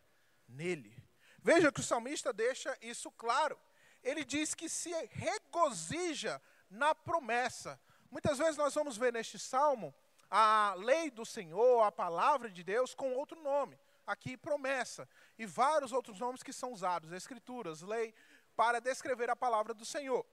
nele. 0.48 0.96
Veja 1.44 1.72
que 1.72 1.82
o 1.82 1.84
salmista 1.84 2.32
deixa 2.32 2.75
isso 2.82 3.12
claro. 3.12 3.60
Ele 4.01 4.24
diz 4.24 4.56
que 4.56 4.70
se 4.70 4.91
regozija 5.12 6.41
na 6.72 6.96
promessa. 6.96 7.80
Muitas 8.10 8.38
vezes 8.38 8.58
nós 8.58 8.74
vamos 8.74 8.98
ver 8.98 9.13
neste 9.13 9.38
salmo 9.38 9.94
a 10.30 10.74
lei 10.78 11.12
do 11.12 11.25
Senhor, 11.25 11.84
a 11.84 11.92
palavra 11.92 12.50
de 12.50 12.63
Deus, 12.63 12.96
com 12.96 13.13
outro 13.13 13.40
nome. 13.42 13.78
Aqui, 14.08 14.38
promessa. 14.38 15.08
E 15.38 15.46
vários 15.46 15.92
outros 15.92 16.20
nomes 16.20 16.42
que 16.42 16.54
são 16.54 16.72
usados, 16.72 17.12
escrituras, 17.12 17.82
lei, 17.82 18.13
para 18.56 18.80
descrever 18.80 19.30
a 19.30 19.36
palavra 19.36 19.74
do 19.74 19.86
Senhor. 19.86 20.25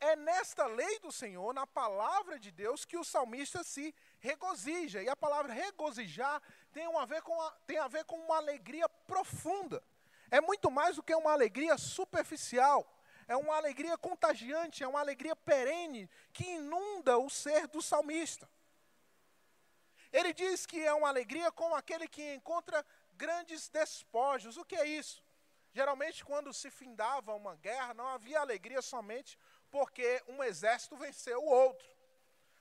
É 0.00 0.16
nesta 0.16 0.66
lei 0.66 0.98
do 0.98 1.12
Senhor, 1.12 1.54
na 1.54 1.66
palavra 1.66 2.38
de 2.38 2.50
Deus, 2.50 2.84
que 2.84 2.96
o 2.96 3.04
salmista 3.04 3.62
se 3.62 3.94
regozija. 4.18 5.02
E 5.02 5.08
a 5.08 5.16
palavra 5.16 5.52
regozijar 5.52 6.42
tem 6.72 6.84
a 6.84 7.04
ver 7.04 7.22
com, 7.22 7.40
a, 7.40 7.50
tem 7.66 7.78
a 7.78 7.88
ver 7.88 8.04
com 8.04 8.16
uma 8.16 8.36
alegria 8.36 8.88
profunda. 8.88 9.82
É 10.30 10.40
muito 10.40 10.70
mais 10.70 10.96
do 10.96 11.02
que 11.02 11.14
uma 11.14 11.32
alegria 11.32 11.78
superficial. 11.78 12.86
É 13.26 13.36
uma 13.36 13.56
alegria 13.56 13.96
contagiante, 13.96 14.82
é 14.82 14.88
uma 14.88 15.00
alegria 15.00 15.34
perene 15.34 16.08
que 16.32 16.44
inunda 16.44 17.18
o 17.18 17.28
ser 17.30 17.66
do 17.68 17.80
salmista. 17.80 18.48
Ele 20.12 20.32
diz 20.32 20.64
que 20.64 20.80
é 20.80 20.92
uma 20.94 21.08
alegria 21.08 21.50
como 21.50 21.74
aquele 21.74 22.06
que 22.06 22.34
encontra 22.34 22.84
grandes 23.14 23.68
despojos. 23.68 24.56
O 24.56 24.64
que 24.64 24.76
é 24.76 24.86
isso? 24.86 25.24
Geralmente, 25.72 26.24
quando 26.24 26.54
se 26.54 26.70
findava 26.70 27.34
uma 27.34 27.56
guerra, 27.56 27.94
não 27.94 28.06
havia 28.06 28.40
alegria 28.40 28.80
somente 28.80 29.36
porque 29.70 30.22
um 30.28 30.42
exército 30.44 30.96
venceu 30.96 31.42
o 31.42 31.48
outro. 31.48 31.88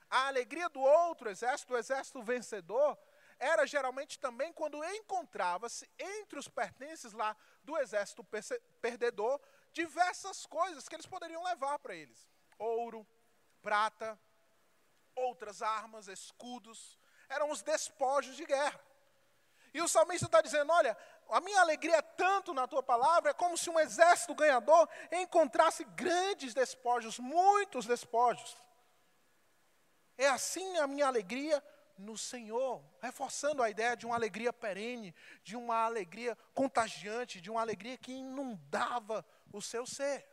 A 0.09 0.27
alegria 0.27 0.67
do 0.69 0.79
outro 0.79 1.29
exército, 1.29 1.73
do 1.73 1.77
exército 1.77 2.23
vencedor, 2.23 2.97
era 3.37 3.67
geralmente 3.67 4.17
também 4.19 4.51
quando 4.53 4.83
encontrava-se 4.83 5.87
entre 5.99 6.39
os 6.39 6.47
pertences 6.47 7.13
lá 7.13 7.35
do 7.63 7.77
exército 7.77 8.25
perdedor 8.81 9.39
diversas 9.73 10.45
coisas 10.45 10.87
que 10.87 10.95
eles 10.95 11.05
poderiam 11.05 11.43
levar 11.43 11.79
para 11.79 11.95
eles: 11.95 12.29
ouro, 12.57 13.05
prata, 13.61 14.19
outras 15.15 15.61
armas, 15.61 16.07
escudos, 16.07 16.97
eram 17.27 17.49
os 17.51 17.61
despojos 17.61 18.35
de 18.35 18.45
guerra. 18.45 18.79
E 19.73 19.81
o 19.81 19.87
salmista 19.87 20.27
está 20.27 20.41
dizendo: 20.41 20.71
Olha, 20.71 20.95
a 21.29 21.41
minha 21.41 21.59
alegria 21.61 21.97
é 21.97 22.01
tanto 22.01 22.53
na 22.53 22.67
tua 22.67 22.83
palavra, 22.83 23.31
é 23.31 23.33
como 23.33 23.57
se 23.57 23.69
um 23.69 23.79
exército 23.79 24.35
ganhador 24.35 24.87
encontrasse 25.11 25.83
grandes 25.83 26.53
despojos, 26.53 27.17
muitos 27.17 27.85
despojos. 27.85 28.55
É 30.15 30.27
assim 30.27 30.77
a 30.77 30.85
minha 30.85 31.07
alegria 31.07 31.61
no 31.97 32.17
Senhor, 32.17 32.83
reforçando 33.01 33.63
a 33.63 33.69
ideia 33.69 33.95
de 33.95 34.05
uma 34.05 34.15
alegria 34.15 34.51
perene, 34.51 35.13
de 35.43 35.55
uma 35.55 35.85
alegria 35.85 36.37
contagiante, 36.53 37.41
de 37.41 37.49
uma 37.49 37.61
alegria 37.61 37.97
que 37.97 38.11
inundava 38.11 39.25
o 39.53 39.61
seu 39.61 39.85
ser. 39.85 40.27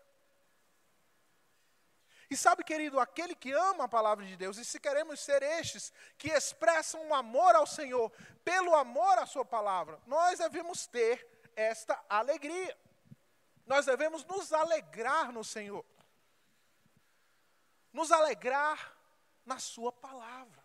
E 2.29 2.37
sabe, 2.37 2.65
querido, 2.65 2.99
aquele 2.99 3.37
que 3.37 3.53
ama 3.53 3.85
a 3.85 3.89
palavra 3.89 4.25
de 4.25 4.37
Deus, 4.37 4.57
e 4.57 4.65
se 4.65 4.81
queremos 4.81 5.21
ser 5.21 5.43
estes 5.43 5.93
que 6.19 6.31
expressam 6.31 7.01
um 7.07 7.15
amor 7.15 7.55
ao 7.55 7.67
Senhor, 7.67 8.11
pelo 8.45 8.75
amor 8.75 9.19
à 9.19 9.27
Sua 9.27 9.45
palavra, 9.45 10.01
nós 10.07 10.41
devemos 10.41 10.87
ter 10.87 11.25
esta 11.55 12.03
alegria. 12.09 12.77
Nós 13.65 13.87
devemos 13.87 14.25
nos 14.25 14.53
alegrar 14.53 15.31
no 15.31 15.45
Senhor. 15.45 15.85
Nos 17.93 18.11
alegrar 18.11 18.97
na 19.45 19.61
Sua 19.61 19.93
palavra 19.93 20.61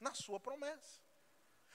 na 0.00 0.14
sua 0.14 0.40
promessa. 0.40 1.00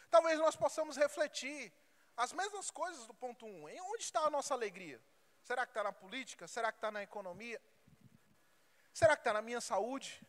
Talvez 0.10 0.40
nós 0.40 0.56
possamos 0.56 0.98
refletir 0.98 1.72
as 2.18 2.34
mesmas 2.34 2.72
coisas 2.72 3.06
do 3.06 3.14
ponto 3.14 3.46
1. 3.46 3.50
Um. 3.50 3.70
Em 3.70 3.80
onde 3.82 4.04
está 4.04 4.22
a 4.22 4.30
nossa 4.30 4.54
alegria? 4.54 5.02
Será 5.46 5.64
que 5.64 5.70
está 5.72 5.84
na 5.84 5.94
política? 5.94 6.48
Será 6.48 6.72
que 6.72 6.80
está 6.80 6.92
na 6.92 7.04
economia? 7.04 7.62
Será 8.92 9.16
que 9.16 9.22
está 9.22 9.32
na 9.32 9.44
minha 9.44 9.62
saúde? 9.62 10.20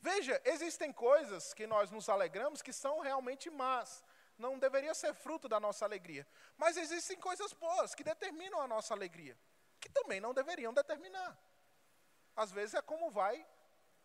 Veja, 0.00 0.40
existem 0.44 0.92
coisas 0.92 1.52
que 1.52 1.66
nós 1.66 1.90
nos 1.90 2.08
alegramos 2.08 2.62
que 2.62 2.72
são 2.72 3.00
realmente 3.00 3.50
más. 3.50 4.04
Não 4.38 4.56
deveria 4.56 4.94
ser 4.94 5.14
fruto 5.14 5.48
da 5.48 5.58
nossa 5.58 5.84
alegria. 5.84 6.24
Mas 6.56 6.76
existem 6.76 7.16
coisas 7.18 7.52
boas 7.52 7.92
que 7.92 8.04
determinam 8.04 8.60
a 8.60 8.68
nossa 8.68 8.94
alegria, 8.94 9.36
que 9.80 9.88
também 9.88 10.20
não 10.20 10.32
deveriam 10.32 10.72
determinar. 10.72 11.36
Às 12.36 12.52
vezes 12.52 12.74
é 12.74 12.82
como 12.82 13.10
vai 13.10 13.44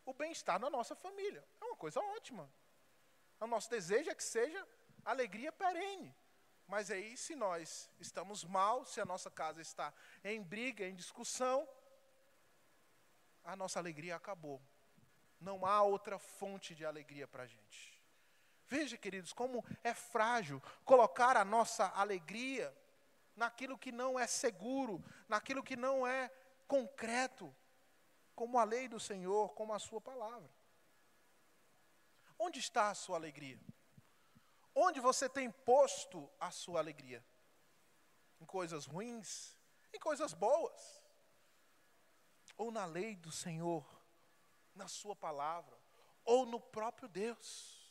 o 0.05 0.11
bem-estar 0.11 0.57
na 0.59 0.71
nossa 0.71 0.95
família. 0.95 1.47
É 1.61 1.65
uma 1.65 1.75
coisa 1.75 1.99
ótima. 1.99 2.51
O 3.39 3.45
nosso 3.45 3.69
desejo 3.69 4.09
é 4.09 4.15
que 4.15 4.23
seja 4.23 4.67
alegria 5.05 5.51
perene. 5.51 6.15
Mas 6.67 6.89
aí, 6.89 7.15
se 7.15 7.35
nós 7.35 7.89
estamos 7.99 8.43
mal, 8.43 8.85
se 8.85 8.99
a 8.99 9.05
nossa 9.05 9.29
casa 9.29 9.61
está 9.61 9.93
em 10.23 10.41
briga, 10.41 10.85
em 10.85 10.95
discussão, 10.95 11.67
a 13.43 13.55
nossa 13.55 13.79
alegria 13.79 14.15
acabou. 14.15 14.61
Não 15.39 15.65
há 15.65 15.83
outra 15.83 16.17
fonte 16.17 16.73
de 16.73 16.85
alegria 16.85 17.27
para 17.27 17.43
a 17.43 17.47
gente. 17.47 18.01
Veja, 18.67 18.97
queridos, 18.97 19.31
como 19.31 19.63
é 19.83 19.93
frágil 19.93 20.61
colocar 20.83 21.37
a 21.37 21.45
nossa 21.45 21.87
alegria 21.89 22.75
naquilo 23.35 23.77
que 23.77 23.91
não 23.91 24.19
é 24.19 24.25
seguro, 24.25 25.03
naquilo 25.27 25.63
que 25.63 25.75
não 25.75 26.07
é 26.07 26.31
concreto, 26.67 27.55
como 28.33 28.57
a 28.57 28.63
lei 28.63 28.87
do 28.87 28.99
Senhor, 28.99 29.53
como 29.53 29.71
a 29.71 29.79
Sua 29.79 30.01
palavra. 30.01 30.49
Onde 32.37 32.59
está 32.59 32.89
a 32.89 32.95
sua 32.95 33.15
alegria? 33.15 33.59
Onde 34.75 34.99
você 34.99 35.29
tem 35.29 35.49
posto 35.49 36.29
a 36.37 36.51
sua 36.51 36.81
alegria? 36.81 37.25
Em 38.41 38.45
coisas 38.45 38.85
ruins? 38.85 39.55
Em 39.93 39.99
coisas 39.99 40.33
boas? 40.33 41.01
Ou 42.57 42.69
na 42.71 42.85
lei 42.85 43.15
do 43.15 43.31
Senhor? 43.31 43.85
Na 44.75 44.89
Sua 44.89 45.15
palavra? 45.15 45.77
Ou 46.25 46.45
no 46.45 46.59
próprio 46.59 47.07
Deus? 47.07 47.81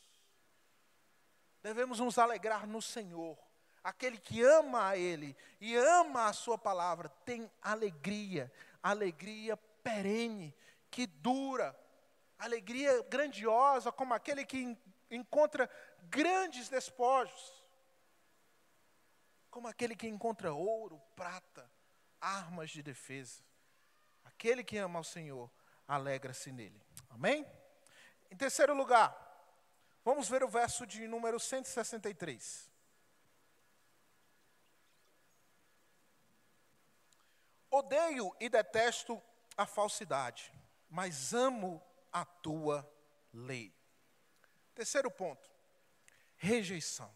Devemos 1.63 1.99
nos 1.99 2.19
alegrar 2.19 2.67
no 2.67 2.81
Senhor. 2.81 3.35
Aquele 3.83 4.19
que 4.19 4.43
ama 4.43 4.89
a 4.89 4.97
Ele 4.97 5.35
e 5.59 5.75
ama 5.75 6.27
a 6.27 6.33
Sua 6.33 6.57
palavra 6.57 7.09
tem 7.25 7.51
alegria, 7.61 8.51
alegria 8.81 9.57
perene, 9.57 10.55
que 10.91 11.07
dura, 11.07 11.75
alegria 12.37 13.03
grandiosa, 13.03 13.91
como 13.91 14.13
aquele 14.13 14.45
que 14.45 14.77
encontra 15.09 15.69
grandes 16.09 16.69
despojos, 16.69 17.65
como 19.49 19.67
aquele 19.67 19.95
que 19.95 20.07
encontra 20.07 20.53
ouro, 20.53 21.01
prata, 21.15 21.69
armas 22.19 22.71
de 22.71 22.81
defesa. 22.83 23.43
Aquele 24.23 24.63
que 24.63 24.77
ama 24.77 24.99
ao 24.99 25.03
Senhor, 25.03 25.51
alegra-se 25.87 26.51
nele. 26.51 26.81
Amém? 27.09 27.45
Em 28.29 28.35
terceiro 28.35 28.73
lugar, 28.73 29.25
Vamos 30.05 30.29
ver 30.29 30.43
o 30.43 30.47
verso 30.47 30.85
de 30.85 31.07
número 31.07 31.39
163. 31.39 32.71
Odeio 37.71 38.31
e 38.39 38.47
detesto 38.47 39.19
a 39.57 39.65
falsidade, 39.65 40.53
mas 40.87 41.33
amo 41.33 41.83
a 42.11 42.23
tua 42.23 42.87
lei. 43.33 43.75
Terceiro 44.75 45.09
ponto, 45.09 45.49
rejeição. 46.37 47.15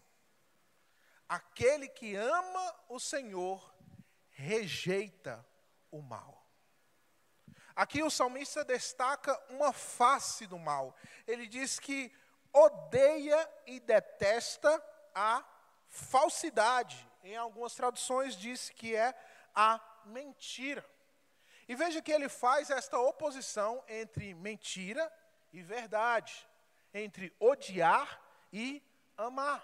Aquele 1.28 1.88
que 1.88 2.16
ama 2.16 2.74
o 2.88 2.98
Senhor 2.98 3.74
rejeita 4.30 5.46
o 5.90 6.02
mal. 6.02 6.40
Aqui 7.74 8.02
o 8.02 8.10
salmista 8.10 8.64
destaca 8.64 9.38
uma 9.48 9.72
face 9.72 10.46
do 10.46 10.58
mal. 10.58 10.94
Ele 11.26 11.46
diz 11.46 11.78
que 11.78 12.12
odeia 12.52 13.48
e 13.66 13.80
detesta 13.80 14.84
a 15.14 15.44
falsidade. 15.88 17.08
Em 17.22 17.36
algumas 17.36 17.74
traduções 17.74 18.34
diz 18.34 18.70
que 18.70 18.94
é 18.94 19.14
a 19.54 19.80
mentira. 20.04 20.84
E 21.68 21.74
veja 21.74 22.02
que 22.02 22.12
ele 22.12 22.28
faz 22.28 22.70
esta 22.70 22.98
oposição 22.98 23.84
entre 23.88 24.34
mentira 24.34 25.10
e 25.52 25.62
verdade, 25.62 26.46
entre 26.92 27.34
odiar 27.38 28.20
e 28.52 28.82
amar. 29.26 29.62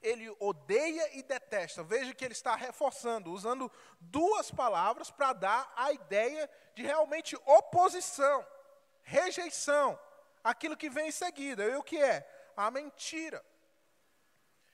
Ele 0.00 0.34
odeia 0.38 1.16
e 1.18 1.22
detesta. 1.22 1.82
Veja 1.82 2.14
que 2.14 2.24
ele 2.24 2.32
está 2.32 2.54
reforçando, 2.54 3.32
usando 3.32 3.70
duas 4.00 4.50
palavras 4.50 5.10
para 5.10 5.32
dar 5.32 5.72
a 5.76 5.92
ideia 5.92 6.48
de 6.74 6.82
realmente 6.82 7.36
oposição, 7.44 8.46
rejeição, 9.02 9.98
aquilo 10.42 10.76
que 10.76 10.88
vem 10.88 11.08
em 11.08 11.12
seguida. 11.12 11.64
E 11.64 11.74
o 11.74 11.82
que 11.82 12.00
é? 12.00 12.26
A 12.56 12.70
mentira. 12.70 13.44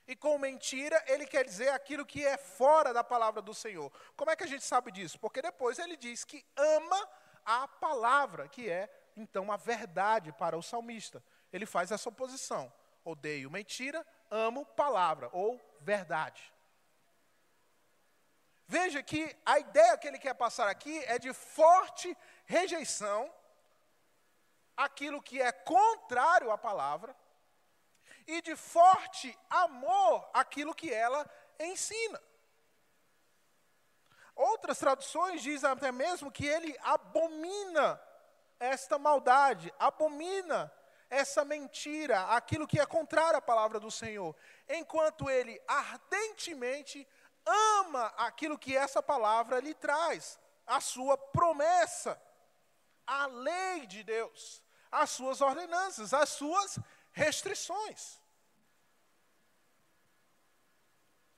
E 0.07 0.15
com 0.15 0.37
mentira, 0.37 1.03
ele 1.07 1.25
quer 1.25 1.43
dizer 1.43 1.69
aquilo 1.69 2.05
que 2.05 2.23
é 2.23 2.37
fora 2.37 2.93
da 2.93 3.03
palavra 3.03 3.41
do 3.41 3.55
Senhor. 3.55 3.91
Como 4.15 4.29
é 4.29 4.35
que 4.35 4.43
a 4.43 4.47
gente 4.47 4.63
sabe 4.63 4.91
disso? 4.91 5.19
Porque 5.19 5.41
depois 5.41 5.79
ele 5.79 5.97
diz 5.97 6.23
que 6.23 6.45
ama 6.55 7.09
a 7.43 7.67
palavra, 7.67 8.47
que 8.47 8.69
é 8.69 8.87
então 9.15 9.51
a 9.51 9.57
verdade 9.57 10.31
para 10.31 10.57
o 10.57 10.61
salmista. 10.61 11.23
Ele 11.51 11.65
faz 11.65 11.91
essa 11.91 12.09
oposição. 12.09 12.71
Odeio 13.05 13.51
mentira, 13.51 14.05
amo 14.31 14.65
palavra 14.65 15.29
ou 15.31 15.61
verdade. 15.79 16.51
Veja 18.67 19.03
que 19.03 19.37
a 19.45 19.59
ideia 19.59 19.97
que 19.97 20.07
ele 20.07 20.17
quer 20.17 20.33
passar 20.33 20.67
aqui 20.67 20.97
é 21.05 21.19
de 21.19 21.31
forte 21.31 22.17
rejeição 22.45 23.31
aquilo 24.75 25.21
que 25.21 25.39
é 25.39 25.51
contrário 25.51 26.51
à 26.51 26.57
palavra 26.57 27.15
e 28.25 28.41
de 28.41 28.55
forte 28.55 29.37
amor 29.51 30.27
aquilo 30.33 30.73
que 30.73 30.91
ela 30.91 31.29
ensina. 31.59 32.19
Outras 34.35 34.79
traduções 34.79 35.43
dizem 35.43 35.69
até 35.69 35.91
mesmo 35.91 36.31
que 36.31 36.45
ele 36.45 36.75
abomina 36.81 38.01
esta 38.59 38.97
maldade, 38.97 39.71
abomina 39.77 40.73
essa 41.09 41.45
mentira, 41.45 42.23
aquilo 42.35 42.67
que 42.67 42.79
é 42.79 42.85
contrário 42.85 43.37
à 43.37 43.41
palavra 43.41 43.79
do 43.79 43.91
Senhor, 43.91 44.35
enquanto 44.67 45.29
ele 45.29 45.61
ardentemente 45.67 47.07
ama 47.45 48.07
aquilo 48.17 48.57
que 48.57 48.75
essa 48.75 49.01
palavra 49.01 49.59
lhe 49.59 49.73
traz, 49.73 50.39
a 50.65 50.81
sua 50.81 51.17
promessa, 51.17 52.19
a 53.05 53.27
lei 53.27 53.85
de 53.85 54.03
Deus, 54.03 54.63
as 54.91 55.11
suas 55.11 55.41
ordenanças, 55.41 56.13
as 56.13 56.29
suas 56.29 56.79
restrições. 57.11 58.19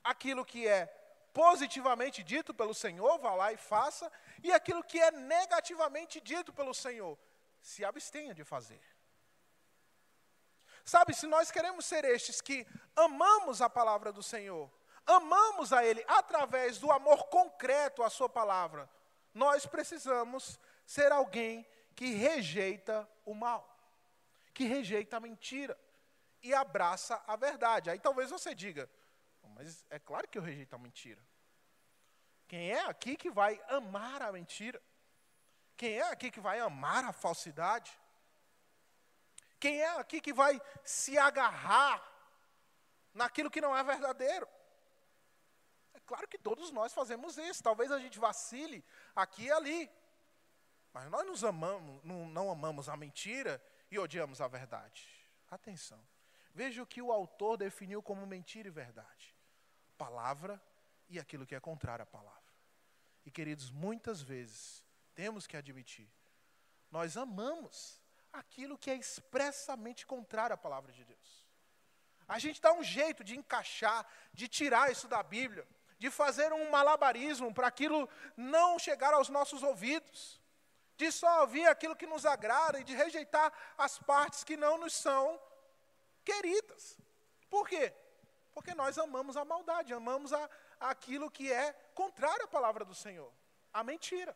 Aquilo 0.03 0.45
que 0.45 0.65
é 0.67 0.85
positivamente 1.33 2.23
dito 2.23 2.53
pelo 2.53 2.73
Senhor, 2.73 3.19
vá 3.19 3.35
lá 3.35 3.51
e 3.51 3.57
faça, 3.57 4.11
e 4.41 4.51
aquilo 4.51 4.83
que 4.83 4.99
é 4.99 5.11
negativamente 5.11 6.21
dito 6.21 6.53
pelo 6.53 6.73
Senhor, 6.73 7.17
se 7.61 7.83
abstenha 7.83 8.33
de 8.33 8.43
fazer. 8.43 8.81
Sabe, 10.87 11.13
se 11.13 11.27
nós 11.27 11.51
queremos 11.51 11.85
ser 11.85 12.03
estes 12.05 12.41
que 12.41 12.65
amamos 12.95 13.61
a 13.61 13.69
palavra 13.69 14.11
do 14.11 14.23
Senhor, 14.23 14.71
amamos 15.05 15.71
a 15.71 15.85
Ele 15.85 16.03
através 16.07 16.79
do 16.79 16.91
amor 16.91 17.25
concreto 17.25 18.01
à 18.01 18.09
Sua 18.09 18.27
palavra, 18.27 18.89
nós 19.33 19.67
precisamos 19.67 20.59
ser 20.85 21.11
alguém 21.11 21.67
que 21.93 22.13
rejeita 22.13 23.07
o 23.23 23.35
mal 23.35 23.77
que 24.57 24.63
rejeita 24.63 25.17
a 25.17 25.19
mentira 25.19 25.79
e 26.41 26.51
abraça 26.51 27.21
a 27.27 27.35
verdade. 27.35 27.91
Aí 27.91 27.99
talvez 27.99 28.31
você 28.31 28.55
diga, 28.55 28.89
mas 29.53 29.85
é 29.87 29.99
claro 29.99 30.27
que 30.27 30.35
eu 30.35 30.41
rejeito 30.41 30.75
a 30.75 30.79
mentira. 30.79 31.21
Quem 32.47 32.71
é 32.71 32.83
aqui 32.87 33.15
que 33.15 33.29
vai 33.29 33.61
amar 33.67 34.23
a 34.23 34.31
mentira? 34.31 34.81
Quem 35.75 35.99
é 35.99 36.09
aqui 36.09 36.31
que 36.31 36.39
vai 36.39 36.59
amar 36.59 37.03
a 37.05 37.13
falsidade? 37.13 37.95
Quem 39.59 39.81
é 39.81 39.99
aqui 39.99 40.21
que 40.21 40.33
vai 40.33 40.61
se 40.83 41.17
agarrar 41.17 42.01
naquilo 43.13 43.49
que 43.49 43.61
não 43.61 43.75
é 43.75 43.83
verdadeiro? 43.83 44.47
É 45.93 45.99
claro 46.01 46.27
que 46.27 46.37
todos 46.37 46.71
nós 46.71 46.93
fazemos 46.93 47.37
isso. 47.37 47.63
Talvez 47.63 47.91
a 47.91 47.99
gente 47.99 48.19
vacile 48.19 48.83
aqui 49.15 49.45
e 49.45 49.51
ali. 49.51 49.91
Mas 50.93 51.09
nós 51.09 51.25
nos 51.25 51.43
amamos, 51.43 52.03
não, 52.03 52.27
não 52.27 52.51
amamos 52.51 52.87
a 52.89 52.95
mentira 52.95 53.61
e 53.89 53.99
odiamos 53.99 54.41
a 54.41 54.47
verdade. 54.47 55.07
Atenção. 55.49 56.01
Veja 56.53 56.81
o 56.81 56.87
que 56.87 57.01
o 57.01 57.11
autor 57.11 57.57
definiu 57.57 58.01
como 58.01 58.25
mentira 58.25 58.67
e 58.67 58.71
verdade: 58.71 59.35
palavra 59.97 60.61
e 61.09 61.19
aquilo 61.19 61.45
que 61.45 61.55
é 61.55 61.59
contrário 61.59 62.03
à 62.03 62.05
palavra. 62.05 62.41
E 63.25 63.31
queridos, 63.31 63.69
muitas 63.69 64.21
vezes 64.21 64.83
temos 65.13 65.45
que 65.45 65.57
admitir, 65.57 66.09
nós 66.89 67.17
amamos 67.17 68.01
aquilo 68.31 68.77
que 68.77 68.91
é 68.91 68.95
expressamente 68.95 70.05
contrário 70.05 70.53
à 70.53 70.57
palavra 70.57 70.91
de 70.91 71.03
Deus. 71.03 71.47
A 72.27 72.39
gente 72.39 72.61
dá 72.61 72.73
um 72.73 72.83
jeito 72.83 73.23
de 73.23 73.37
encaixar, 73.37 74.05
de 74.33 74.47
tirar 74.47 74.91
isso 74.91 75.07
da 75.07 75.23
Bíblia, 75.23 75.67
de 75.97 76.11
fazer 76.11 76.51
um 76.53 76.69
malabarismo 76.69 77.53
para 77.53 77.67
aquilo 77.67 78.07
não 78.35 78.77
chegar 78.77 79.13
aos 79.13 79.29
nossos 79.29 79.63
ouvidos 79.63 80.39
de 80.97 81.11
só 81.11 81.41
ouvir 81.41 81.67
aquilo 81.67 81.95
que 81.95 82.07
nos 82.07 82.25
agrada 82.25 82.79
e 82.79 82.83
de 82.83 82.95
rejeitar 82.95 83.53
as 83.77 83.99
partes 83.99 84.43
que 84.43 84.57
não 84.57 84.79
nos 84.79 84.93
são 84.93 85.39
queridas. 86.25 86.97
Por 87.49 87.69
quê? 87.69 87.93
Porque 88.51 88.73
nós 88.73 88.97
amamos 88.97 89.37
a 89.37 89.45
maldade, 89.45 89.93
amamos 89.93 90.33
a, 90.33 90.49
aquilo 90.79 91.29
que 91.29 91.53
é 91.53 91.71
contrário 91.93 92.45
à 92.45 92.47
palavra 92.47 92.83
do 92.83 92.95
Senhor, 92.95 93.31
a 93.71 93.83
mentira. 93.83 94.35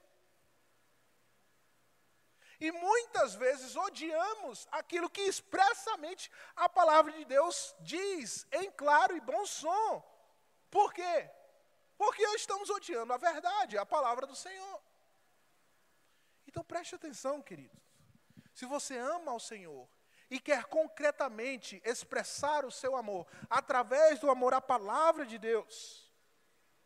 E 2.62 2.72
muitas 2.72 3.34
vezes 3.34 3.76
odiamos 3.76 4.68
aquilo 4.72 5.10
que 5.10 5.22
expressamente 5.22 6.30
a 6.56 6.70
palavra 6.70 7.12
de 7.12 7.26
Deus 7.26 7.76
diz, 7.80 8.46
em 8.52 8.70
claro 8.70 9.18
e 9.18 9.20
bom 9.20 9.48
som. 9.48 10.04
Por 10.70 10.94
quê? 10.94 11.28
Porque 11.98 12.22
estamos 12.36 12.70
odiando 12.70 13.14
a 13.14 13.18
verdade, 13.18 13.80
a 13.80 13.86
palavra 13.86 14.28
do 14.28 14.36
Senhor. 14.36 14.80
Então 16.48 16.64
preste 16.64 16.94
atenção, 16.94 17.42
queridos. 17.42 17.82
Se 18.54 18.68
você 18.68 18.96
ama 18.96 19.32
ao 19.32 19.40
Senhor 19.40 19.90
e 20.30 20.40
quer 20.40 20.66
concretamente 20.66 21.82
expressar 21.84 22.64
o 22.64 22.72
seu 22.72 22.96
amor 22.96 23.26
através 23.50 24.20
do 24.20 24.30
amor 24.30 24.54
à 24.54 24.62
palavra 24.62 25.26
de 25.26 25.40
Deus, 25.40 26.14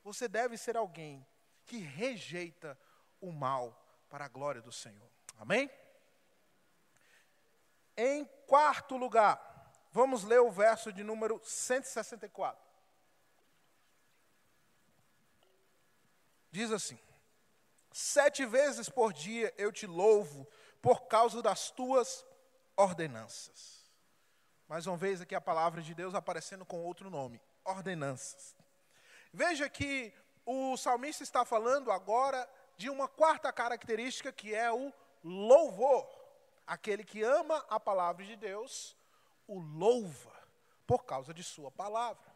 você 0.02 0.30
deve 0.30 0.58
ser 0.58 0.78
alguém 0.78 1.28
que 1.66 1.80
rejeita 1.80 2.80
o 3.20 3.30
mal 3.30 3.78
para 4.08 4.24
a 4.24 4.30
glória 4.30 4.62
do 4.62 4.72
Senhor. 4.72 5.15
Amém? 5.38 5.70
Em 7.98 8.26
quarto 8.48 8.98
lugar, 8.98 9.40
vamos 9.92 10.24
ler 10.24 10.40
o 10.40 10.52
verso 10.52 10.92
de 10.92 11.04
número 11.04 11.40
164. 11.44 12.64
Diz 16.52 16.72
assim: 16.72 17.00
Sete 17.92 18.46
vezes 18.46 18.90
por 18.90 19.14
dia 19.14 19.54
eu 19.58 19.72
te 19.72 19.88
louvo 19.88 20.48
por 20.82 21.08
causa 21.08 21.42
das 21.42 21.72
tuas 21.72 22.26
ordenanças. 22.76 23.86
Mais 24.68 24.88
uma 24.88 24.98
vez 24.98 25.22
aqui 25.22 25.36
a 25.36 25.42
palavra 25.42 25.82
de 25.82 25.94
Deus 25.94 26.14
aparecendo 26.14 26.66
com 26.66 26.84
outro 26.84 27.10
nome: 27.10 27.42
ordenanças. 27.64 28.56
Veja 29.32 29.70
que 29.70 30.14
o 30.46 30.76
salmista 30.78 31.24
está 31.24 31.46
falando 31.46 31.92
agora 31.92 32.50
de 32.78 32.90
uma 32.90 33.08
quarta 33.08 33.52
característica 33.52 34.32
que 34.32 34.54
é 34.54 34.72
o 34.72 34.94
louvor. 35.26 36.08
Aquele 36.68 37.04
que 37.04 37.24
ama 37.24 37.66
a 37.70 37.80
palavra 37.80 38.24
de 38.24 38.36
Deus, 38.36 38.96
o 39.48 39.60
louva 39.60 40.34
por 40.86 41.04
causa 41.04 41.34
de 41.34 41.44
sua 41.44 41.72
palavra. 41.72 42.34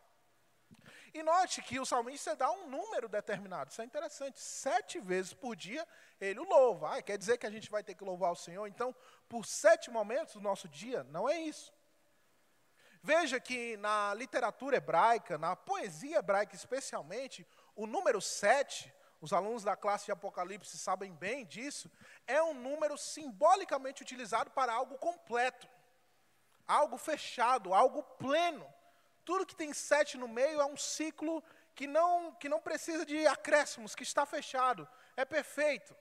E 1.13 1.23
note 1.23 1.61
que 1.61 1.79
o 1.79 1.85
salmista 1.85 2.35
dá 2.35 2.51
um 2.51 2.67
número 2.67 3.07
determinado, 3.07 3.71
isso 3.71 3.81
é 3.81 3.85
interessante. 3.85 4.39
Sete 4.39 4.99
vezes 4.99 5.33
por 5.33 5.55
dia 5.55 5.87
ele 6.19 6.39
o 6.39 6.43
louva. 6.43 6.97
Ah, 6.97 7.01
quer 7.01 7.17
dizer 7.17 7.37
que 7.37 7.47
a 7.47 7.51
gente 7.51 7.69
vai 7.69 7.83
ter 7.83 7.95
que 7.95 8.03
louvar 8.03 8.31
o 8.31 8.35
Senhor? 8.35 8.67
Então, 8.67 8.95
por 9.27 9.45
sete 9.45 9.89
momentos 9.89 10.35
do 10.35 10.41
nosso 10.41 10.67
dia, 10.67 11.03
não 11.05 11.27
é 11.27 11.39
isso. 11.39 11.73
Veja 13.01 13.39
que 13.39 13.77
na 13.77 14.13
literatura 14.13 14.77
hebraica, 14.77 15.37
na 15.37 15.55
poesia 15.55 16.17
hebraica 16.17 16.55
especialmente, 16.55 17.47
o 17.75 17.87
número 17.87 18.21
7, 18.21 18.93
os 19.21 19.33
alunos 19.33 19.63
da 19.63 19.75
classe 19.75 20.05
de 20.05 20.11
Apocalipse 20.11 20.77
sabem 20.77 21.13
bem 21.13 21.45
disso, 21.45 21.91
é 22.25 22.41
um 22.41 22.53
número 22.53 22.97
simbolicamente 22.97 24.01
utilizado 24.01 24.49
para 24.51 24.73
algo 24.73 24.97
completo, 24.97 25.67
algo 26.67 26.97
fechado, 26.97 27.73
algo 27.73 28.01
pleno. 28.03 28.65
Tudo 29.25 29.45
que 29.45 29.55
tem 29.55 29.73
sete 29.73 30.17
no 30.17 30.27
meio 30.27 30.61
é 30.61 30.65
um 30.65 30.77
ciclo 30.77 31.43
que 31.75 31.85
não, 31.85 32.33
que 32.33 32.49
não 32.49 32.61
precisa 32.61 33.05
de 33.05 33.25
acréscimos, 33.27 33.95
que 33.95 34.03
está 34.03 34.25
fechado, 34.25 34.87
é 35.15 35.25
perfeito. 35.25 35.95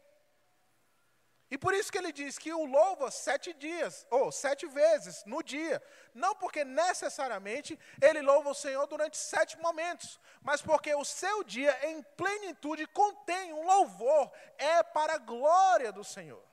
E 1.50 1.56
por 1.56 1.72
isso 1.72 1.90
que 1.90 1.96
ele 1.96 2.12
diz 2.12 2.38
que 2.38 2.52
o 2.52 2.64
louva 2.64 3.10
sete 3.10 3.54
dias, 3.54 4.06
ou 4.10 4.30
sete 4.30 4.66
vezes 4.66 5.24
no 5.24 5.42
dia. 5.42 5.82
Não 6.14 6.34
porque 6.34 6.64
necessariamente 6.64 7.78
ele 8.02 8.20
louva 8.20 8.50
o 8.50 8.54
Senhor 8.54 8.86
durante 8.86 9.16
sete 9.16 9.58
momentos, 9.58 10.20
mas 10.42 10.60
porque 10.60 10.94
o 10.94 11.04
seu 11.04 11.42
dia 11.42 11.74
em 11.88 12.02
plenitude 12.16 12.86
contém 12.88 13.52
um 13.52 13.64
louvor, 13.64 14.30
é 14.58 14.82
para 14.82 15.14
a 15.14 15.18
glória 15.18 15.90
do 15.90 16.04
Senhor. 16.04 16.44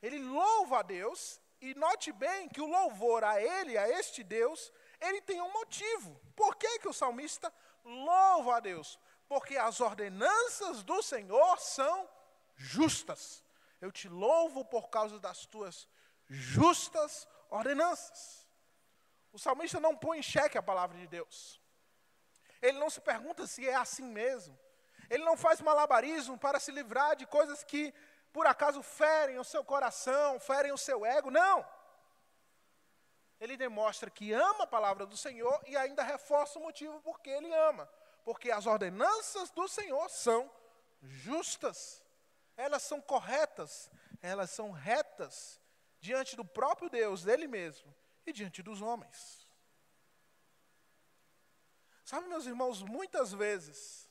Ele 0.00 0.18
louva 0.18 0.78
a 0.78 0.82
Deus, 0.82 1.40
e 1.60 1.74
note 1.74 2.12
bem 2.12 2.48
que 2.48 2.60
o 2.60 2.66
louvor 2.66 3.24
a 3.24 3.40
Ele, 3.40 3.76
a 3.76 3.88
este 3.88 4.22
Deus, 4.22 4.72
ele 5.00 5.20
tem 5.20 5.40
um 5.40 5.52
motivo. 5.52 6.20
Por 6.34 6.56
que, 6.56 6.78
que 6.78 6.88
o 6.88 6.92
salmista 6.92 7.52
louva 7.84 8.56
a 8.56 8.60
Deus? 8.60 8.98
Porque 9.28 9.56
as 9.56 9.80
ordenanças 9.80 10.82
do 10.82 11.02
Senhor 11.02 11.58
são 11.58 12.08
justas. 12.58 13.42
Eu 13.80 13.90
te 13.90 14.08
louvo 14.08 14.64
por 14.64 14.90
causa 14.90 15.18
das 15.18 15.46
tuas 15.46 15.88
justas 16.26 17.26
ordenanças. 17.48 18.46
O 19.32 19.38
salmista 19.38 19.78
não 19.78 19.96
põe 19.96 20.18
em 20.18 20.22
xeque 20.22 20.58
a 20.58 20.62
palavra 20.62 20.98
de 20.98 21.06
Deus. 21.06 21.60
Ele 22.60 22.78
não 22.78 22.90
se 22.90 23.00
pergunta 23.00 23.46
se 23.46 23.66
é 23.66 23.74
assim 23.74 24.02
mesmo. 24.02 24.58
Ele 25.08 25.24
não 25.24 25.36
faz 25.36 25.60
malabarismo 25.60 26.36
para 26.36 26.58
se 26.58 26.72
livrar 26.72 27.14
de 27.14 27.24
coisas 27.26 27.62
que, 27.62 27.94
por 28.32 28.46
acaso, 28.46 28.82
ferem 28.82 29.38
o 29.38 29.44
seu 29.44 29.64
coração, 29.64 30.40
ferem 30.40 30.72
o 30.72 30.78
seu 30.78 31.06
ego. 31.06 31.30
Não. 31.30 31.64
Ele 33.40 33.56
demonstra 33.56 34.10
que 34.10 34.32
ama 34.32 34.64
a 34.64 34.66
palavra 34.66 35.06
do 35.06 35.16
Senhor 35.16 35.62
e 35.66 35.76
ainda 35.76 36.02
reforça 36.02 36.58
o 36.58 36.62
motivo 36.62 37.00
por 37.00 37.20
que 37.20 37.30
ele 37.30 37.54
ama. 37.54 37.88
Porque 38.24 38.50
as 38.50 38.66
ordenanças 38.66 39.50
do 39.50 39.68
Senhor 39.68 40.10
são 40.10 40.50
justas 41.00 42.02
elas 42.58 42.82
são 42.82 43.00
corretas, 43.00 43.88
elas 44.20 44.50
são 44.50 44.72
retas 44.72 45.60
diante 46.00 46.34
do 46.34 46.44
próprio 46.44 46.90
Deus, 46.90 47.22
dele 47.22 47.46
mesmo, 47.46 47.94
e 48.26 48.32
diante 48.32 48.62
dos 48.62 48.82
homens. 48.82 49.46
Sabe, 52.04 52.26
meus 52.26 52.46
irmãos, 52.46 52.82
muitas 52.82 53.32
vezes 53.32 54.10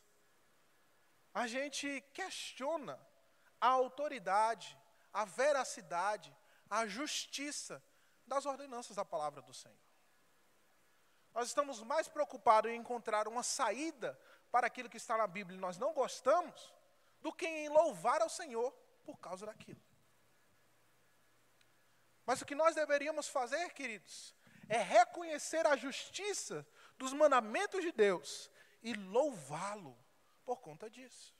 a 1.34 1.46
gente 1.46 2.02
questiona 2.14 2.98
a 3.60 3.68
autoridade, 3.68 4.78
a 5.12 5.26
veracidade, 5.26 6.34
a 6.70 6.88
justiça 6.88 7.84
das 8.26 8.46
ordenanças 8.46 8.96
da 8.96 9.04
palavra 9.04 9.42
do 9.42 9.54
Senhor. 9.54 9.78
Nós 11.34 11.50
estamos 11.50 11.84
mais 11.84 12.08
preocupados 12.08 12.72
em 12.72 12.78
encontrar 12.78 13.28
uma 13.28 13.44
saída 13.44 14.18
para 14.50 14.68
aquilo 14.68 14.90
que 14.90 14.98
está 14.98 15.18
na 15.18 15.28
Bíblia 15.28 15.58
e 15.58 15.62
nós 15.62 15.78
não 15.78 15.94
gostamos, 15.94 16.74
do 17.28 17.34
que 17.34 17.46
em 17.46 17.68
louvar 17.68 18.22
ao 18.22 18.30
Senhor 18.30 18.72
por 19.04 19.18
causa 19.20 19.46
daquilo. 19.46 19.82
Mas 22.26 22.42
o 22.42 22.46
que 22.46 22.56
nós 22.56 22.74
deveríamos 22.74 23.28
fazer, 23.28 23.74
queridos, 23.74 24.34
é 24.70 24.78
reconhecer 24.78 25.68
a 25.68 25.76
justiça 25.76 26.66
dos 26.98 27.12
mandamentos 27.12 27.82
de 27.82 27.92
Deus 27.92 28.50
e 28.82 28.94
louvá-lo 28.94 29.98
por 30.46 30.62
conta 30.62 30.90
disso. 30.90 31.36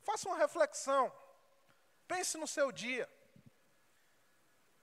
Faça 0.00 0.26
uma 0.26 0.38
reflexão. 0.38 1.12
Pense 2.08 2.38
no 2.38 2.46
seu 2.46 2.72
dia. 2.72 3.06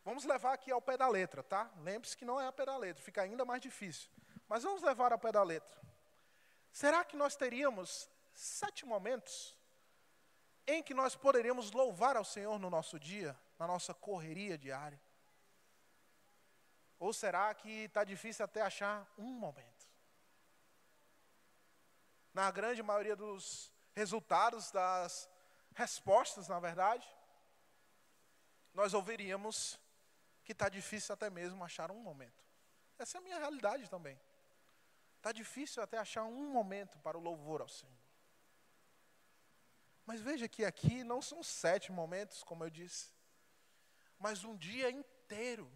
Vamos 0.05 0.23
levar 0.23 0.53
aqui 0.53 0.69
ao 0.69 0.81
pé 0.81 0.97
da 0.97 1.07
letra, 1.07 1.41
tá? 1.41 1.71
Lembre-se 1.77 2.15
que 2.15 2.25
não 2.25 2.39
é 2.39 2.45
a 2.45 2.51
pé 2.51 2.65
da 2.65 2.77
letra, 2.77 3.03
fica 3.03 3.23
ainda 3.23 3.43
mais 3.43 3.59
difícil. 3.59 4.12
Mas 4.47 4.62
vamos 4.62 4.83
levar 4.83 5.12
ao 5.12 5.17
pé 5.17 5.31
da 5.31 5.41
letra. 5.41 5.81
Será 6.71 7.03
que 7.03 7.15
nós 7.15 7.36
teríamos 7.36 8.07
sete 8.36 8.86
momentos 8.86 9.57
em 10.65 10.82
que 10.82 10.93
nós 10.93 11.15
poderemos 11.15 11.71
louvar 11.71 12.15
ao 12.15 12.23
Senhor 12.26 12.58
no 12.60 12.69
nosso 12.69 12.99
dia, 12.99 13.38
na 13.58 13.67
nossa 13.67 13.93
correria 13.93 14.58
diária? 14.58 15.02
Ou 16.99 17.12
será 17.12 17.54
que 17.54 17.69
está 17.69 18.04
difícil 18.04 18.45
até 18.45 18.62
achar 18.62 19.06
um 19.17 19.28
momento? 19.28 19.89
Na 22.34 22.49
grande 22.49 22.82
maioria 22.82 23.15
dos 23.15 23.71
resultados, 23.93 24.71
das 24.71 25.30
respostas, 25.76 26.47
na 26.47 26.60
verdade, 26.60 27.08
nós 28.73 28.93
ouviríamos 28.93 29.80
que 30.43 30.52
está 30.52 30.69
difícil 30.69 31.13
até 31.13 31.30
mesmo 31.30 31.63
achar 31.63 31.91
um 31.91 31.99
momento. 31.99 32.43
Essa 32.97 33.17
é 33.17 33.19
a 33.19 33.21
minha 33.21 33.38
realidade 33.38 33.89
também. 33.89 34.19
Está 35.17 35.32
difícil 35.32 35.82
até 35.82 35.97
achar 35.97 36.23
um 36.23 36.52
momento 36.52 36.97
para 36.99 37.17
o 37.17 37.21
louvor 37.21 37.62
ao 37.62 37.69
Senhor. 37.69 38.02
Mas 40.05 40.19
veja 40.19 40.47
que 40.47 40.65
aqui 40.65 41.03
não 41.03 41.21
são 41.21 41.41
sete 41.41 41.91
momentos, 41.91 42.43
como 42.43 42.63
eu 42.63 42.69
disse, 42.69 43.13
mas 44.19 44.43
um 44.43 44.55
dia 44.55 44.89
inteiro 44.89 45.71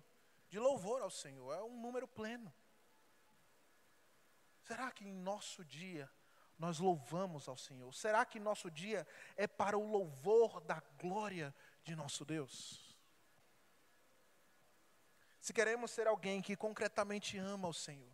de 0.49 0.59
louvor 0.59 1.01
ao 1.01 1.09
Senhor, 1.09 1.53
é 1.53 1.61
um 1.61 1.79
número 1.79 2.07
pleno. 2.07 2.53
Será 4.61 4.91
que 4.91 5.05
em 5.05 5.13
nosso 5.13 5.63
dia 5.63 6.09
nós 6.57 6.79
louvamos 6.79 7.47
ao 7.47 7.57
Senhor? 7.57 7.93
Será 7.93 8.25
que 8.25 8.39
nosso 8.39 8.69
dia 8.69 9.07
é 9.35 9.47
para 9.47 9.77
o 9.77 9.89
louvor 9.89 10.59
da 10.61 10.81
glória 10.97 11.55
de 11.83 11.95
nosso 11.95 12.25
Deus? 12.25 12.97
Se 15.39 15.53
queremos 15.53 15.91
ser 15.91 16.07
alguém 16.07 16.41
que 16.41 16.57
concretamente 16.57 17.37
ama 17.37 17.69
o 17.69 17.73
Senhor, 17.73 18.11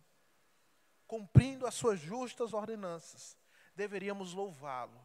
cumprindo 1.06 1.66
as 1.66 1.74
suas 1.74 1.98
justas 1.98 2.52
ordenanças, 2.52 3.36
deveríamos 3.74 4.32
louvá-lo 4.32 5.04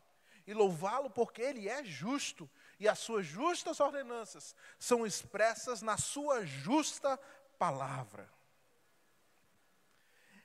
e 0.49 0.53
louvá-lo 0.55 1.11
porque 1.11 1.43
ele 1.43 1.69
é 1.69 1.83
justo 1.83 2.49
e 2.79 2.89
as 2.89 2.97
suas 2.97 3.23
justas 3.23 3.79
ordenanças 3.79 4.55
são 4.79 5.05
expressas 5.05 5.83
na 5.83 5.95
sua 5.95 6.43
justa 6.43 7.19
palavra. 7.59 8.27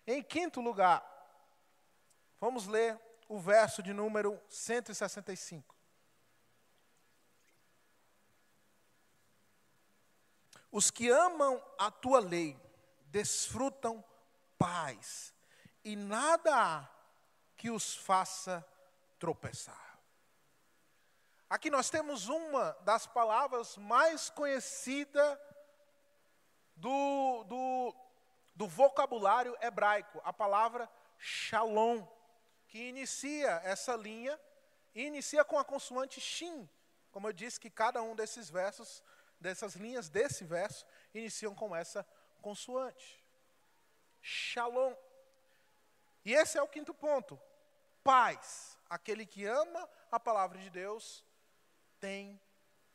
Em 0.07 0.23
quinto 0.23 0.61
lugar, 0.61 1.03
vamos 2.39 2.67
ler 2.67 3.01
o 3.27 3.41
verso 3.41 3.83
de 3.83 3.95
número 3.95 4.39
165. 4.47 5.75
Os 10.71 10.91
que 10.91 11.09
amam 11.09 11.65
a 11.79 11.91
tua 11.91 12.21
lei 12.21 12.61
desfrutam 13.07 14.05
paz, 14.59 15.33
e 15.83 15.97
nada 15.97 16.55
há 16.55 16.89
que 17.57 17.71
os 17.71 17.97
faça 17.97 18.63
tropeçar. 19.19 19.94
Aqui 21.49 21.71
nós 21.71 21.91
temos 21.91 22.29
uma 22.29 22.73
das 22.81 23.07
palavras 23.07 23.77
mais 23.77 24.31
conhecidas 24.31 25.39
do, 26.75 27.45
do, 27.45 27.95
do 28.55 28.67
vocabulário 28.67 29.57
hebraico, 29.61 30.21
a 30.25 30.33
palavra 30.33 30.91
shalom, 31.19 32.07
que 32.67 32.89
inicia 32.89 33.61
essa 33.65 33.95
linha, 33.95 34.39
e 34.95 35.05
inicia 35.05 35.45
com 35.45 35.59
a 35.59 35.65
consoante 35.65 36.21
shin, 36.21 36.69
como 37.11 37.29
eu 37.29 37.33
disse 37.33 37.61
que 37.61 37.71
cada 37.71 38.03
um 38.03 38.15
desses 38.15 38.49
versos, 38.49 39.03
dessas 39.41 39.75
linhas 39.75 40.09
desse 40.09 40.45
verso, 40.45 40.87
iniciam 41.13 41.55
com 41.55 41.75
essa 41.75 42.07
consoante. 42.41 43.23
Shalom. 44.21 44.95
E 46.25 46.33
esse 46.33 46.57
é 46.57 46.63
o 46.63 46.69
quinto 46.69 46.95
ponto. 46.95 47.41
Paz. 48.03 48.79
Aquele 48.89 49.27
que 49.27 49.45
ama 49.45 49.89
a 50.11 50.19
palavra 50.19 50.59
de 50.59 50.71
Deus 50.71 51.25
tem 52.05 52.39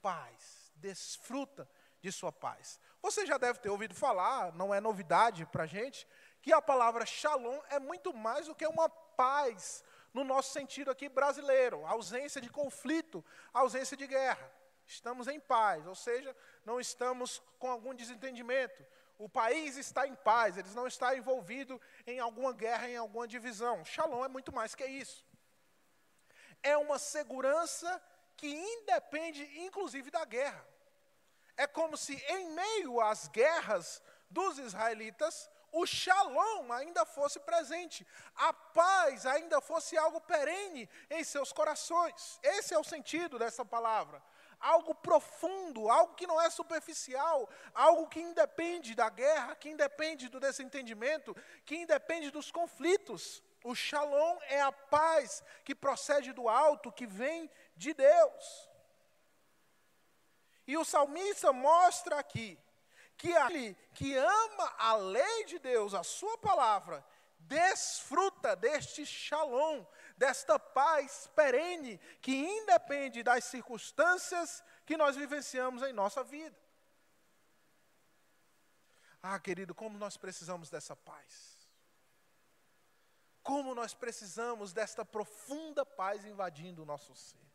paz, 0.04 0.72
desfruta 0.76 1.68
de 2.00 2.12
sua 2.12 2.32
paz. 2.32 2.80
Você 3.02 3.26
já 3.26 3.40
deve 3.40 3.58
ter 3.58 3.68
ouvido 3.68 3.96
falar, 3.96 4.54
não 4.54 4.72
é 4.72 4.80
novidade 4.80 5.48
para 5.48 5.64
a 5.64 5.66
gente, 5.66 6.08
que 6.44 6.54
a 6.54 6.62
palavra 6.62 7.08
shalom 7.08 7.60
é 7.72 7.80
muito 7.80 8.14
mais 8.14 8.46
do 8.46 8.54
que 8.54 8.68
uma 8.68 8.88
paz 8.88 9.84
no 10.14 10.24
nosso 10.24 10.54
sentido 10.54 10.92
aqui 10.92 11.10
brasileiro, 11.10 11.88
ausência 11.88 12.40
de 12.40 12.52
conflito, 12.52 13.26
ausência 13.52 13.98
de 13.98 14.06
guerra. 14.06 14.48
Estamos 14.86 15.28
em 15.28 15.40
paz, 15.40 15.88
ou 15.88 15.96
seja, 15.96 16.36
não 16.64 16.80
estamos 16.80 17.42
com 17.58 17.72
algum 17.72 17.96
desentendimento. 17.96 18.86
O 19.18 19.28
país 19.28 19.76
está 19.76 20.06
em 20.06 20.14
paz, 20.14 20.56
eles 20.56 20.76
não 20.76 20.86
estão 20.86 21.12
envolvidos 21.16 21.80
em 22.06 22.20
alguma 22.20 22.54
guerra, 22.54 22.88
em 22.88 22.98
alguma 22.98 23.28
divisão. 23.28 23.84
Shalom 23.84 24.24
é 24.24 24.28
muito 24.28 24.54
mais 24.54 24.76
que 24.76 24.86
isso. 24.86 25.26
É 26.62 26.78
uma 26.78 27.00
segurança 27.00 28.00
que 28.40 28.48
independe 28.48 29.44
inclusive 29.66 30.10
da 30.10 30.24
guerra. 30.24 30.66
É 31.58 31.68
como 31.68 31.98
se 31.98 32.16
em 32.16 32.52
meio 32.52 33.02
às 33.02 33.28
guerras 33.28 34.02
dos 34.30 34.58
israelitas, 34.58 35.50
o 35.74 35.86
shalom 35.86 36.72
ainda 36.72 37.06
fosse 37.06 37.38
presente, 37.42 38.08
a 38.36 38.54
paz 38.54 39.26
ainda 39.26 39.60
fosse 39.60 39.98
algo 39.98 40.22
perene 40.22 40.90
em 41.10 41.22
seus 41.22 41.52
corações. 41.52 42.40
Esse 42.42 42.74
é 42.74 42.80
o 42.80 42.84
sentido 42.84 43.38
dessa 43.38 43.66
palavra. 43.66 44.24
Algo 44.58 44.96
profundo, 44.96 45.90
algo 45.90 46.16
que 46.16 46.26
não 46.26 46.40
é 46.40 46.50
superficial, 46.50 47.50
algo 47.74 48.08
que 48.08 48.22
independe 48.22 48.96
da 48.96 49.10
guerra, 49.10 49.56
que 49.56 49.70
independe 49.70 50.30
do 50.30 50.40
desentendimento, 50.40 51.36
que 51.66 51.76
independe 51.76 52.32
dos 52.32 52.52
conflitos. 52.52 53.44
O 53.64 53.76
shalom 53.76 54.38
é 54.44 54.62
a 54.62 54.72
paz 54.72 55.44
que 55.66 55.76
procede 55.76 56.32
do 56.32 56.48
alto, 56.48 56.92
que 56.92 57.06
vem 57.06 57.52
de 57.80 57.94
Deus. 57.94 58.70
E 60.68 60.78
o 60.78 60.86
salmista 60.86 61.52
mostra 61.52 62.20
aqui 62.20 62.60
que 63.18 63.36
aquele 63.36 63.74
que 63.94 64.16
ama 64.16 64.76
a 64.78 64.96
lei 64.96 65.46
de 65.46 65.58
Deus, 65.60 65.94
a 65.94 66.04
sua 66.04 66.38
palavra, 66.38 67.04
desfruta 67.40 68.56
deste 68.56 69.06
shalom, 69.06 69.84
desta 70.16 70.60
paz 70.60 71.28
perene 71.36 71.98
que 72.22 72.32
independe 72.32 73.24
das 73.24 73.46
circunstâncias 73.46 74.64
que 74.86 74.96
nós 74.96 75.16
vivenciamos 75.16 75.82
em 75.82 75.92
nossa 75.92 76.24
vida. 76.24 76.58
Ah, 79.24 79.40
querido, 79.40 79.74
como 79.74 79.98
nós 79.98 80.18
precisamos 80.18 80.70
dessa 80.70 80.96
paz. 80.96 81.68
Como 83.42 83.74
nós 83.74 83.94
precisamos 83.94 84.72
desta 84.72 85.04
profunda 85.04 85.86
paz 85.86 86.24
invadindo 86.26 86.84
o 86.84 86.86
nosso 86.86 87.16
ser. 87.16 87.49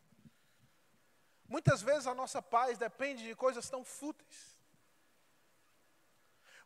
Muitas 1.47 1.81
vezes 1.81 2.07
a 2.07 2.13
nossa 2.13 2.41
paz 2.41 2.77
depende 2.77 3.23
de 3.23 3.35
coisas 3.35 3.69
tão 3.69 3.83
fúteis. 3.83 4.55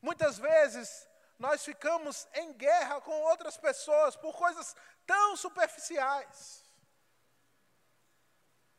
Muitas 0.02 0.38
vezes 0.38 1.08
nós 1.38 1.63
ficamos 1.63 2.28
em 2.34 2.54
guerra 2.54 3.02
com 3.02 3.22
outras 3.24 3.58
pessoas 3.58 4.15
por 4.15 4.34
coisas 4.36 4.76
tão 5.06 5.36
superficiais. 5.36 6.63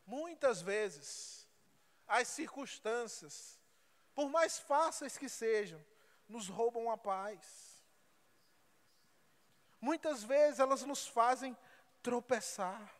Muitas 0.07 0.61
vezes 0.61 1.47
as 2.07 2.29
circunstâncias, 2.29 3.59
por 4.15 4.29
mais 4.29 4.59
fáceis 4.59 5.17
que 5.17 5.29
sejam, 5.29 5.85
nos 6.29 6.49
roubam 6.49 6.91
a 6.91 6.97
paz. 6.97 7.71
Muitas 9.81 10.23
vezes 10.23 10.59
elas 10.61 10.83
nos 10.83 11.07
fazem 11.07 11.57
tropeçar. 12.03 13.00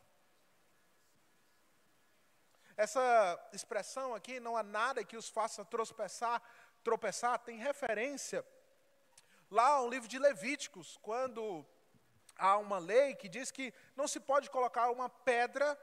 Essa 2.85 3.05
expressão 3.53 4.15
aqui, 4.15 4.41
não 4.41 4.57
há 4.57 4.63
nada 4.63 5.05
que 5.05 5.15
os 5.15 5.29
faça 5.29 5.63
tropeçar, 5.67 6.41
tropeçar 6.83 7.39
tem 7.39 7.59
referência 7.59 8.43
lá 9.51 9.67
ao 9.73 9.87
livro 9.87 10.09
de 10.09 10.19
Levíticos, 10.19 10.99
quando 11.03 11.67
há 12.39 12.57
uma 12.57 12.79
lei 12.79 13.15
que 13.15 13.29
diz 13.29 13.51
que 13.51 13.75
não 13.95 14.09
se 14.09 14.19
pode 14.19 14.49
colocar 14.49 14.91
uma 14.91 15.11
pedra 15.11 15.79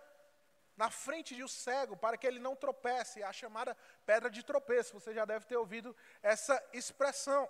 na 0.76 0.90
frente 0.90 1.36
de 1.36 1.44
um 1.44 1.48
cego 1.48 1.96
para 1.96 2.18
que 2.18 2.26
ele 2.26 2.40
não 2.40 2.56
tropece, 2.56 3.22
a 3.22 3.32
chamada 3.32 3.78
pedra 4.04 4.28
de 4.28 4.42
tropeço. 4.42 5.00
Você 5.00 5.14
já 5.14 5.24
deve 5.24 5.46
ter 5.46 5.56
ouvido 5.56 5.96
essa 6.24 6.56
expressão. 6.74 7.48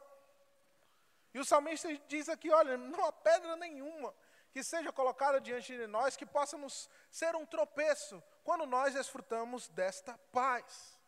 E 1.33 1.39
o 1.39 1.45
salmista 1.45 1.87
diz 2.09 2.27
aqui: 2.27 2.51
olha, 2.51 2.75
não 2.75 3.05
há 3.05 3.13
pedra 3.13 3.55
nenhuma 3.55 4.13
que 4.57 4.63
seja 4.63 4.91
colocada 4.91 5.39
diante 5.39 5.77
de 5.77 5.85
nós 5.85 6.17
que 6.17 6.25
possa 6.25 6.57
nos 6.57 6.89
ser 7.11 7.35
um 7.35 7.45
tropeço 7.45 8.23
quando 8.43 8.65
nós 8.65 8.95
desfrutamos 8.95 9.67
desta 9.69 10.17
paz. 10.31 10.99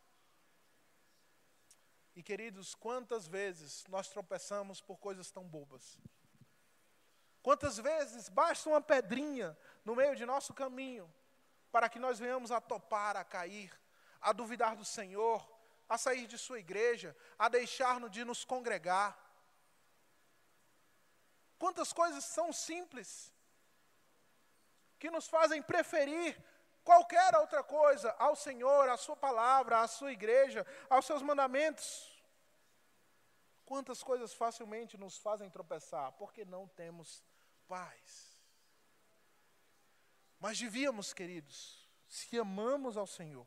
E 2.15 2.21
queridos, 2.21 2.75
quantas 2.75 3.27
vezes 3.27 3.88
nós 3.88 4.07
tropeçamos 4.07 4.81
por 4.81 4.99
coisas 4.99 5.31
tão 5.31 5.43
bobas? 5.47 5.97
Quantas 7.41 7.77
vezes 7.77 8.29
basta 8.29 8.69
uma 8.69 8.81
pedrinha 8.81 9.57
no 9.83 9.95
meio 9.95 10.15
de 10.15 10.27
nosso 10.27 10.53
caminho 10.53 11.12
para 11.71 11.89
que 11.89 11.97
nós 11.97 12.19
venhamos 12.19 12.51
a 12.51 12.62
topar, 12.62 13.17
a 13.17 13.23
cair, 13.23 13.75
a 14.21 14.31
duvidar 14.31 14.75
do 14.75 14.85
Senhor, 14.85 15.43
a 15.88 15.97
sair 15.97 16.27
de 16.27 16.38
Sua 16.38 16.59
igreja, 16.59 17.17
a 17.35 17.49
deixar-nos 17.49 18.12
de 18.12 18.23
nos 18.23 18.45
congregar? 18.45 19.17
Quantas 21.57 21.91
coisas 21.91 22.23
são 22.25 22.53
simples 22.53 23.33
que 24.99 25.09
nos 25.09 25.27
fazem 25.27 25.62
preferir 25.62 26.38
qualquer 26.83 27.35
outra 27.35 27.63
coisa 27.63 28.12
ao 28.19 28.35
Senhor, 28.35 28.89
à 28.89 28.97
Sua 28.97 29.15
palavra, 29.15 29.79
à 29.79 29.88
Sua 29.88 30.12
igreja, 30.12 30.65
aos 30.89 31.05
Seus 31.05 31.21
mandamentos? 31.21 32.21
Quantas 33.65 34.03
coisas 34.03 34.33
facilmente 34.33 34.97
nos 34.97 35.17
fazem 35.17 35.49
tropeçar 35.49 36.12
porque 36.13 36.43
não 36.43 36.67
temos 36.67 37.23
paz. 37.69 38.41
Mas 40.39 40.59
devíamos, 40.59 41.13
queridos, 41.13 41.88
se 42.07 42.38
amamos 42.39 42.97
ao 42.97 43.05
Senhor, 43.05 43.45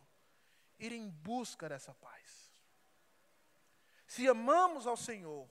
ir 0.78 0.92
em 0.92 1.08
busca 1.08 1.68
dessa 1.68 1.92
paz. 1.94 2.52
Se 4.06 4.28
amamos 4.28 4.86
ao 4.86 4.96
Senhor 4.96 5.48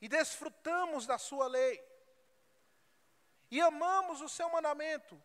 e 0.00 0.08
desfrutamos 0.08 1.06
da 1.06 1.18
Sua 1.18 1.48
lei, 1.48 1.82
e 3.50 3.60
amamos 3.60 4.20
o 4.20 4.28
Seu 4.28 4.50
mandamento, 4.50 5.20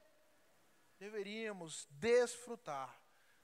deveríamos 0.98 1.88
desfrutar 1.92 2.96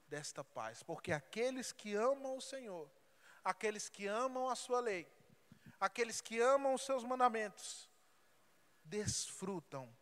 desta 0.08 0.44
paz, 0.44 0.84
porque 0.84 1.12
aqueles 1.12 1.72
que 1.72 1.96
amam 1.96 2.38
o 2.38 2.42
Senhor 2.42 2.90
aqueles 3.44 3.90
que 3.90 4.08
amam 4.08 4.50
a 4.50 4.56
sua 4.56 4.80
lei, 4.80 5.08
aqueles 5.80 6.22
que 6.22 6.40
amam 6.40 6.74
os 6.74 6.84
seus 6.84 7.04
mandamentos, 7.04 7.90
desfrutam 8.84 9.94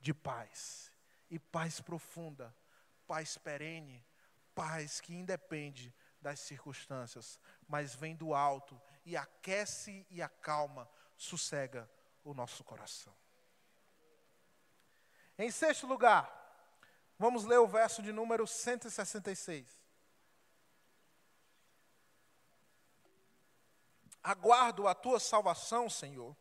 de 0.00 0.14
paz, 0.14 0.92
e 1.30 1.38
paz 1.38 1.80
profunda, 1.80 2.54
paz 3.06 3.36
perene, 3.36 4.04
paz 4.54 5.00
que 5.00 5.14
independe 5.14 5.94
das 6.20 6.40
circunstâncias, 6.40 7.38
mas 7.66 7.94
vem 7.94 8.16
do 8.16 8.34
alto 8.34 8.80
e 9.04 9.16
aquece 9.16 10.06
e 10.10 10.22
acalma, 10.22 10.88
sossega 11.16 11.90
o 12.24 12.32
nosso 12.32 12.64
coração. 12.64 13.14
Em 15.38 15.50
sexto 15.50 15.86
lugar, 15.86 16.28
vamos 17.18 17.44
ler 17.44 17.58
o 17.58 17.66
verso 17.66 18.02
de 18.02 18.12
número 18.12 18.46
166. 18.46 19.78
aguardo 24.28 24.86
a 24.86 24.94
tua 24.94 25.18
salvação, 25.18 25.88
Senhor, 25.88 26.36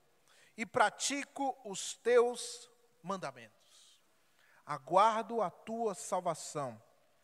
e 0.58 0.66
pratico 0.66 1.58
os 1.64 1.94
teus 1.96 2.70
mandamentos. 3.02 4.02
Aguardo 4.66 5.42
a 5.42 5.50
tua 5.50 5.96
salvação 5.96 6.82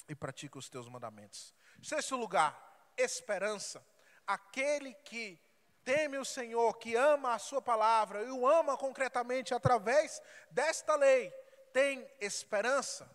e 0.07 0.15
pratico 0.15 0.59
os 0.59 0.69
teus 0.69 0.87
mandamentos. 0.87 1.53
Sexto 1.81 2.15
lugar, 2.15 2.57
esperança. 2.95 3.85
Aquele 4.25 4.93
que 4.93 5.37
teme 5.83 6.17
o 6.17 6.23
Senhor, 6.23 6.77
que 6.77 6.95
ama 6.95 7.33
a 7.33 7.39
sua 7.39 7.61
palavra 7.61 8.23
e 8.23 8.31
o 8.31 8.47
ama 8.47 8.77
concretamente 8.77 9.53
através 9.53 10.21
desta 10.49 10.95
lei, 10.95 11.29
tem 11.73 12.07
esperança. 12.21 13.09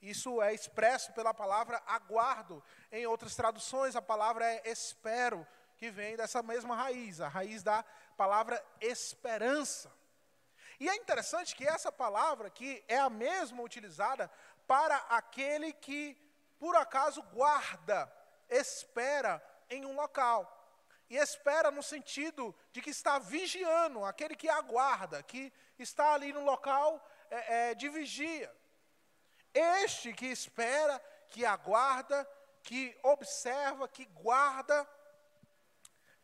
Isso 0.00 0.40
é 0.40 0.54
expresso 0.54 1.12
pela 1.12 1.34
palavra 1.34 1.80
aguardo. 1.86 2.64
Em 2.90 3.06
outras 3.06 3.36
traduções, 3.36 3.94
a 3.94 4.02
palavra 4.02 4.44
é 4.44 4.62
espero 4.64 5.46
que 5.76 5.90
vem 5.90 6.16
dessa 6.16 6.42
mesma 6.42 6.74
raiz, 6.74 7.20
a 7.20 7.28
raiz 7.28 7.62
da 7.62 7.84
palavra 8.16 8.62
esperança. 8.80 9.92
E 10.78 10.88
é 10.88 10.96
interessante 10.96 11.54
que 11.54 11.66
essa 11.66 11.92
palavra 11.92 12.48
aqui 12.48 12.82
é 12.88 12.98
a 12.98 13.10
mesma 13.10 13.62
utilizada 13.62 14.30
para 14.66 14.96
aquele 15.10 15.74
que, 15.74 16.16
por 16.58 16.74
acaso, 16.74 17.22
guarda, 17.34 18.10
espera 18.48 19.42
em 19.68 19.84
um 19.84 19.94
local. 19.94 20.56
E 21.10 21.16
espera 21.16 21.70
no 21.70 21.82
sentido 21.82 22.54
de 22.72 22.80
que 22.80 22.90
está 22.90 23.18
vigiando, 23.18 24.04
aquele 24.04 24.34
que 24.34 24.48
aguarda, 24.48 25.22
que 25.22 25.52
está 25.78 26.14
ali 26.14 26.32
no 26.32 26.44
local 26.44 27.04
é, 27.30 27.70
é, 27.70 27.74
de 27.74 27.88
vigia. 27.88 28.52
Este 29.54 30.12
que 30.12 30.26
espera, 30.26 31.00
que 31.30 31.44
aguarda, 31.44 32.28
que 32.62 32.96
observa, 33.02 33.88
que 33.88 34.04
guarda, 34.06 34.88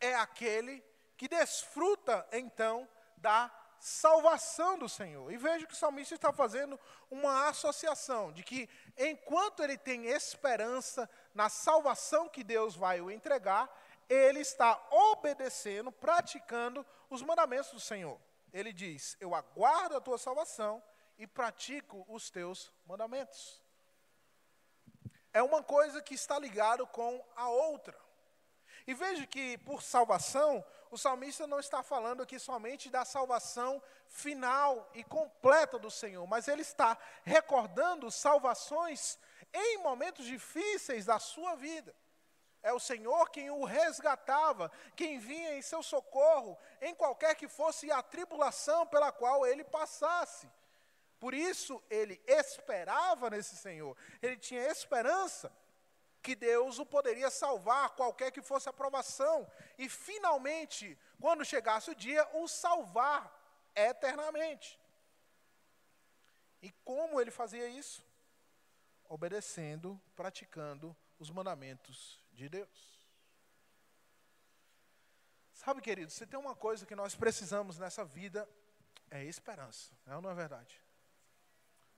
é 0.00 0.14
aquele 0.14 0.84
que 1.16 1.28
desfruta 1.28 2.26
então 2.32 2.88
da 3.16 3.50
salvação 3.78 4.78
do 4.78 4.88
Senhor. 4.88 5.30
E 5.32 5.36
veja 5.36 5.66
que 5.66 5.72
o 5.72 5.76
salmista 5.76 6.14
está 6.14 6.32
fazendo 6.32 6.78
uma 7.11 7.48
associação 7.48 8.32
de 8.32 8.42
que 8.42 8.68
enquanto 8.96 9.62
ele 9.62 9.78
tem 9.78 10.07
esperança 10.07 11.09
na 11.34 11.48
salvação 11.48 12.28
que 12.28 12.44
Deus 12.44 12.74
vai 12.74 13.00
o 13.00 13.11
entregar, 13.11 13.70
ele 14.09 14.40
está 14.40 14.80
obedecendo, 14.90 15.90
praticando 15.90 16.86
os 17.11 17.22
mandamentos 17.22 17.70
do 17.70 17.80
Senhor. 17.80 18.20
Ele 18.52 18.72
diz: 18.72 19.16
Eu 19.20 19.34
aguardo 19.34 19.96
a 19.96 20.00
tua 20.00 20.18
salvação 20.18 20.82
e 21.18 21.26
pratico 21.26 22.04
os 22.08 22.30
teus 22.30 22.72
mandamentos. 22.86 23.62
É 25.32 25.42
uma 25.42 25.62
coisa 25.62 26.00
que 26.00 26.14
está 26.14 26.38
ligado 26.38 26.86
com 26.86 27.24
a 27.34 27.48
outra. 27.48 27.98
E 28.86 28.94
veja 28.94 29.26
que 29.26 29.58
por 29.58 29.82
salvação, 29.82 30.64
o 30.90 30.96
salmista 30.96 31.46
não 31.46 31.58
está 31.58 31.82
falando 31.82 32.22
aqui 32.22 32.38
somente 32.38 32.88
da 32.88 33.04
salvação 33.04 33.82
final 34.06 34.88
e 34.94 35.02
completa 35.02 35.78
do 35.78 35.90
Senhor, 35.90 36.26
mas 36.26 36.48
ele 36.48 36.62
está 36.62 36.96
recordando 37.24 38.10
salvações 38.10 39.18
em 39.52 39.78
momentos 39.78 40.24
difíceis 40.24 41.04
da 41.04 41.18
sua 41.18 41.54
vida. 41.56 41.94
É 42.62 42.72
o 42.72 42.80
Senhor 42.80 43.30
quem 43.30 43.50
o 43.50 43.64
resgatava, 43.64 44.70
quem 44.96 45.18
vinha 45.18 45.56
em 45.56 45.62
seu 45.62 45.82
socorro, 45.82 46.58
em 46.80 46.94
qualquer 46.94 47.34
que 47.34 47.48
fosse 47.48 47.90
a 47.90 48.02
tribulação 48.02 48.86
pela 48.86 49.12
qual 49.12 49.46
ele 49.46 49.64
passasse. 49.64 50.48
Por 51.18 51.32
isso 51.34 51.82
ele 51.88 52.20
esperava 52.26 53.30
nesse 53.30 53.56
Senhor, 53.56 53.96
ele 54.20 54.36
tinha 54.36 54.70
esperança 54.70 55.52
que 56.22 56.34
Deus 56.34 56.78
o 56.80 56.84
poderia 56.84 57.30
salvar, 57.30 57.90
qualquer 57.90 58.32
que 58.32 58.42
fosse 58.42 58.68
a 58.68 58.72
provação, 58.72 59.48
e 59.78 59.88
finalmente, 59.88 60.98
quando 61.20 61.44
chegasse 61.44 61.90
o 61.90 61.94
dia, 61.94 62.28
o 62.34 62.48
salvar 62.48 63.32
eternamente. 63.74 64.78
E 66.60 66.72
como 66.84 67.20
ele 67.20 67.30
fazia 67.30 67.68
isso? 67.68 68.04
Obedecendo, 69.08 70.00
praticando 70.16 70.96
os 71.16 71.30
mandamentos 71.30 72.20
de 72.32 72.48
Deus. 72.48 72.96
Sabe, 75.52 75.80
querido, 75.80 76.10
se 76.10 76.26
tem 76.26 76.38
uma 76.38 76.56
coisa 76.56 76.84
que 76.84 76.96
nós 76.96 77.14
precisamos 77.14 77.78
nessa 77.78 78.04
vida, 78.04 78.48
é 79.10 79.22
esperança, 79.24 79.92
é 80.06 80.20
não 80.20 80.30
é 80.30 80.34
verdade? 80.34 80.86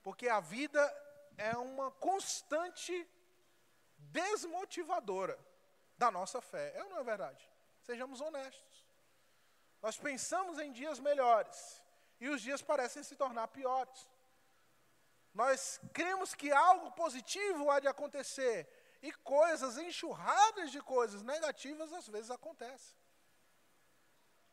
Porque 0.09 0.27
a 0.27 0.41
vida 0.41 0.83
é 1.37 1.55
uma 1.59 1.91
constante 1.91 3.07
desmotivadora 3.99 5.39
da 5.99 6.11
nossa 6.11 6.41
fé. 6.41 6.73
É 6.75 6.83
ou 6.83 6.89
não 6.89 7.01
é 7.01 7.05
verdade? 7.05 7.47
Sejamos 7.83 8.23
honestos. 8.23 8.87
Nós 9.83 9.99
pensamos 9.99 10.59
em 10.61 10.73
dias 10.73 10.99
melhores 10.99 11.85
e 12.19 12.27
os 12.31 12.41
dias 12.41 12.63
parecem 12.63 13.03
se 13.03 13.17
tornar 13.17 13.49
piores. 13.49 14.09
Nós 15.35 15.79
cremos 15.93 16.35
que 16.35 16.51
algo 16.51 16.91
positivo 16.93 17.71
há 17.71 17.79
de 17.79 17.87
acontecer 17.87 18.67
e 19.03 19.13
coisas, 19.13 19.77
enxurradas 19.77 20.71
de 20.71 20.81
coisas 20.81 21.23
negativas 21.23 21.93
às 21.93 22.09
vezes 22.09 22.31
acontecem. 22.31 22.97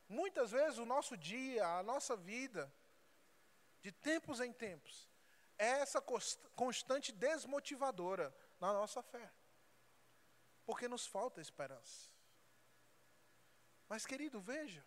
Muitas 0.09 0.51
vezes 0.51 0.79
o 0.79 0.85
nosso 0.85 1.15
dia, 1.15 1.65
a 1.65 1.81
nossa 1.81 2.13
vida, 2.17 2.69
de 3.81 3.93
tempos 3.93 4.41
em 4.41 4.51
tempos, 4.51 5.14
é 5.57 5.79
essa 5.79 6.01
constante 6.55 7.11
desmotivadora 7.11 8.35
na 8.59 8.73
nossa 8.73 9.01
fé. 9.01 9.31
Porque 10.65 10.87
nos 10.87 11.05
falta 11.05 11.41
esperança. 11.41 12.09
Mas, 13.87 14.05
querido, 14.05 14.41
veja, 14.41 14.85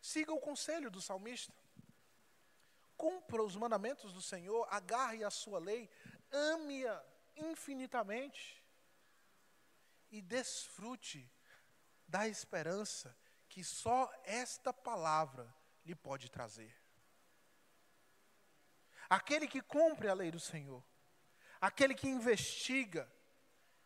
siga 0.00 0.32
o 0.32 0.40
conselho 0.40 0.90
do 0.90 1.02
salmista. 1.02 1.52
Cumpra 2.96 3.42
os 3.42 3.56
mandamentos 3.56 4.12
do 4.12 4.22
Senhor, 4.22 4.66
agarre 4.70 5.24
a 5.24 5.30
sua 5.30 5.58
lei, 5.58 5.90
ame-a 6.30 7.04
infinitamente 7.36 8.64
e 10.10 10.22
desfrute 10.22 11.28
da 12.06 12.28
esperança 12.28 13.16
que 13.48 13.64
só 13.64 14.12
esta 14.22 14.72
palavra 14.72 15.52
lhe 15.84 15.94
pode 15.94 16.30
trazer. 16.30 16.83
Aquele 19.08 19.46
que 19.46 19.60
cumpre 19.60 20.08
a 20.08 20.14
lei 20.14 20.30
do 20.30 20.40
Senhor, 20.40 20.82
aquele 21.60 21.94
que 21.94 22.08
investiga, 22.08 23.10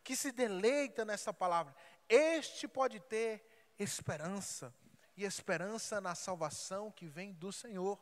que 0.02 0.16
se 0.16 0.32
deleita 0.32 1.04
nessa 1.04 1.32
palavra, 1.32 1.74
este 2.08 2.66
pode 2.66 3.00
ter 3.00 3.44
esperança, 3.78 4.74
e 5.16 5.24
esperança 5.24 6.00
na 6.00 6.14
salvação 6.14 6.90
que 6.92 7.06
vem 7.06 7.32
do 7.32 7.52
Senhor. 7.52 7.98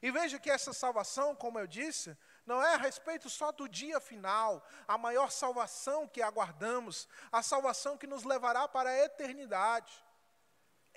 E 0.00 0.10
veja 0.10 0.38
que 0.38 0.50
essa 0.50 0.72
salvação, 0.72 1.34
como 1.34 1.58
eu 1.58 1.66
disse, 1.66 2.16
não 2.46 2.62
é 2.62 2.74
a 2.74 2.78
respeito 2.78 3.28
só 3.28 3.50
do 3.50 3.68
dia 3.68 3.98
final, 4.00 4.64
a 4.86 4.96
maior 4.96 5.30
salvação 5.30 6.06
que 6.06 6.22
aguardamos, 6.22 7.08
a 7.32 7.42
salvação 7.42 7.98
que 7.98 8.06
nos 8.06 8.22
levará 8.22 8.68
para 8.68 8.90
a 8.90 9.04
eternidade. 9.04 9.92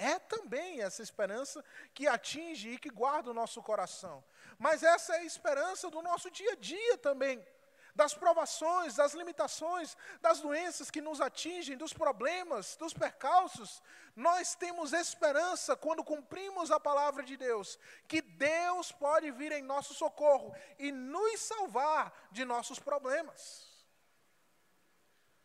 É 0.01 0.17
também 0.17 0.81
essa 0.81 1.03
esperança 1.03 1.63
que 1.93 2.07
atinge 2.07 2.69
e 2.69 2.79
que 2.79 2.89
guarda 2.89 3.29
o 3.29 3.35
nosso 3.35 3.61
coração. 3.61 4.23
Mas 4.57 4.81
essa 4.81 5.15
é 5.15 5.19
a 5.19 5.23
esperança 5.23 5.91
do 5.91 6.01
nosso 6.01 6.31
dia 6.31 6.53
a 6.53 6.55
dia 6.55 6.97
também 6.97 7.45
das 7.93 8.13
provações, 8.13 8.95
das 8.95 9.13
limitações, 9.13 9.97
das 10.21 10.39
doenças 10.39 10.89
que 10.89 11.01
nos 11.01 11.19
atingem, 11.19 11.77
dos 11.77 11.93
problemas, 11.93 12.77
dos 12.77 12.93
percalços, 12.93 13.83
nós 14.15 14.55
temos 14.55 14.93
esperança 14.93 15.75
quando 15.75 16.03
cumprimos 16.03 16.71
a 16.71 16.79
palavra 16.79 17.21
de 17.21 17.35
Deus, 17.37 17.77
que 18.07 18.21
Deus 18.21 18.91
pode 18.93 19.29
vir 19.31 19.51
em 19.51 19.61
nosso 19.61 19.93
socorro 19.93 20.55
e 20.79 20.91
nos 20.91 21.41
salvar 21.41 22.13
de 22.31 22.45
nossos 22.45 22.79
problemas. 22.79 23.69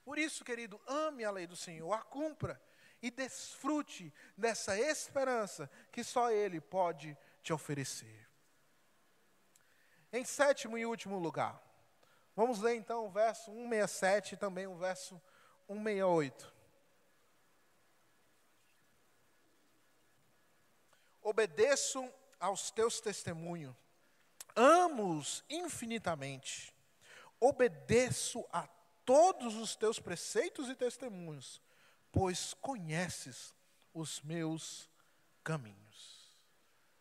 Por 0.05 0.17
isso, 0.19 0.45
querido, 0.45 0.81
ame 0.87 1.25
a 1.25 1.33
lei 1.33 1.49
do 1.49 1.57
Senhor, 1.57 1.93
a 1.93 2.03
cumpra 2.03 2.61
e 3.03 3.11
desfrute 3.11 4.13
dessa 4.37 4.79
esperança 4.79 5.71
que 5.93 6.03
só 6.03 6.31
Ele 6.31 6.61
pode 6.61 7.17
te 7.43 7.53
oferecer. 7.53 8.27
Em 10.13 10.25
sétimo 10.25 10.79
e 10.79 10.87
último 10.87 11.19
lugar, 11.19 11.67
Vamos 12.37 12.61
ler 12.61 12.75
então 12.75 13.07
o 13.07 13.11
verso 13.11 13.47
167 13.47 14.35
e 14.35 14.37
também 14.37 14.67
o 14.67 14.77
verso 14.77 15.19
168. 15.67 16.55
Obedeço 21.23 22.07
aos 22.39 22.71
teus 22.71 23.01
testemunhos, 23.01 23.75
amo-os 24.55 25.43
infinitamente, 25.49 26.75
obedeço 27.41 28.47
a 28.53 28.69
todos 29.07 29.57
os 29.57 29.75
teus 29.75 29.99
preceitos 29.99 30.69
e 30.69 30.75
testemunhos, 30.75 31.63
pois 32.17 32.55
conheces 32.55 33.55
os 33.93 34.23
meus 34.23 34.89
caminhos. 35.45 36.35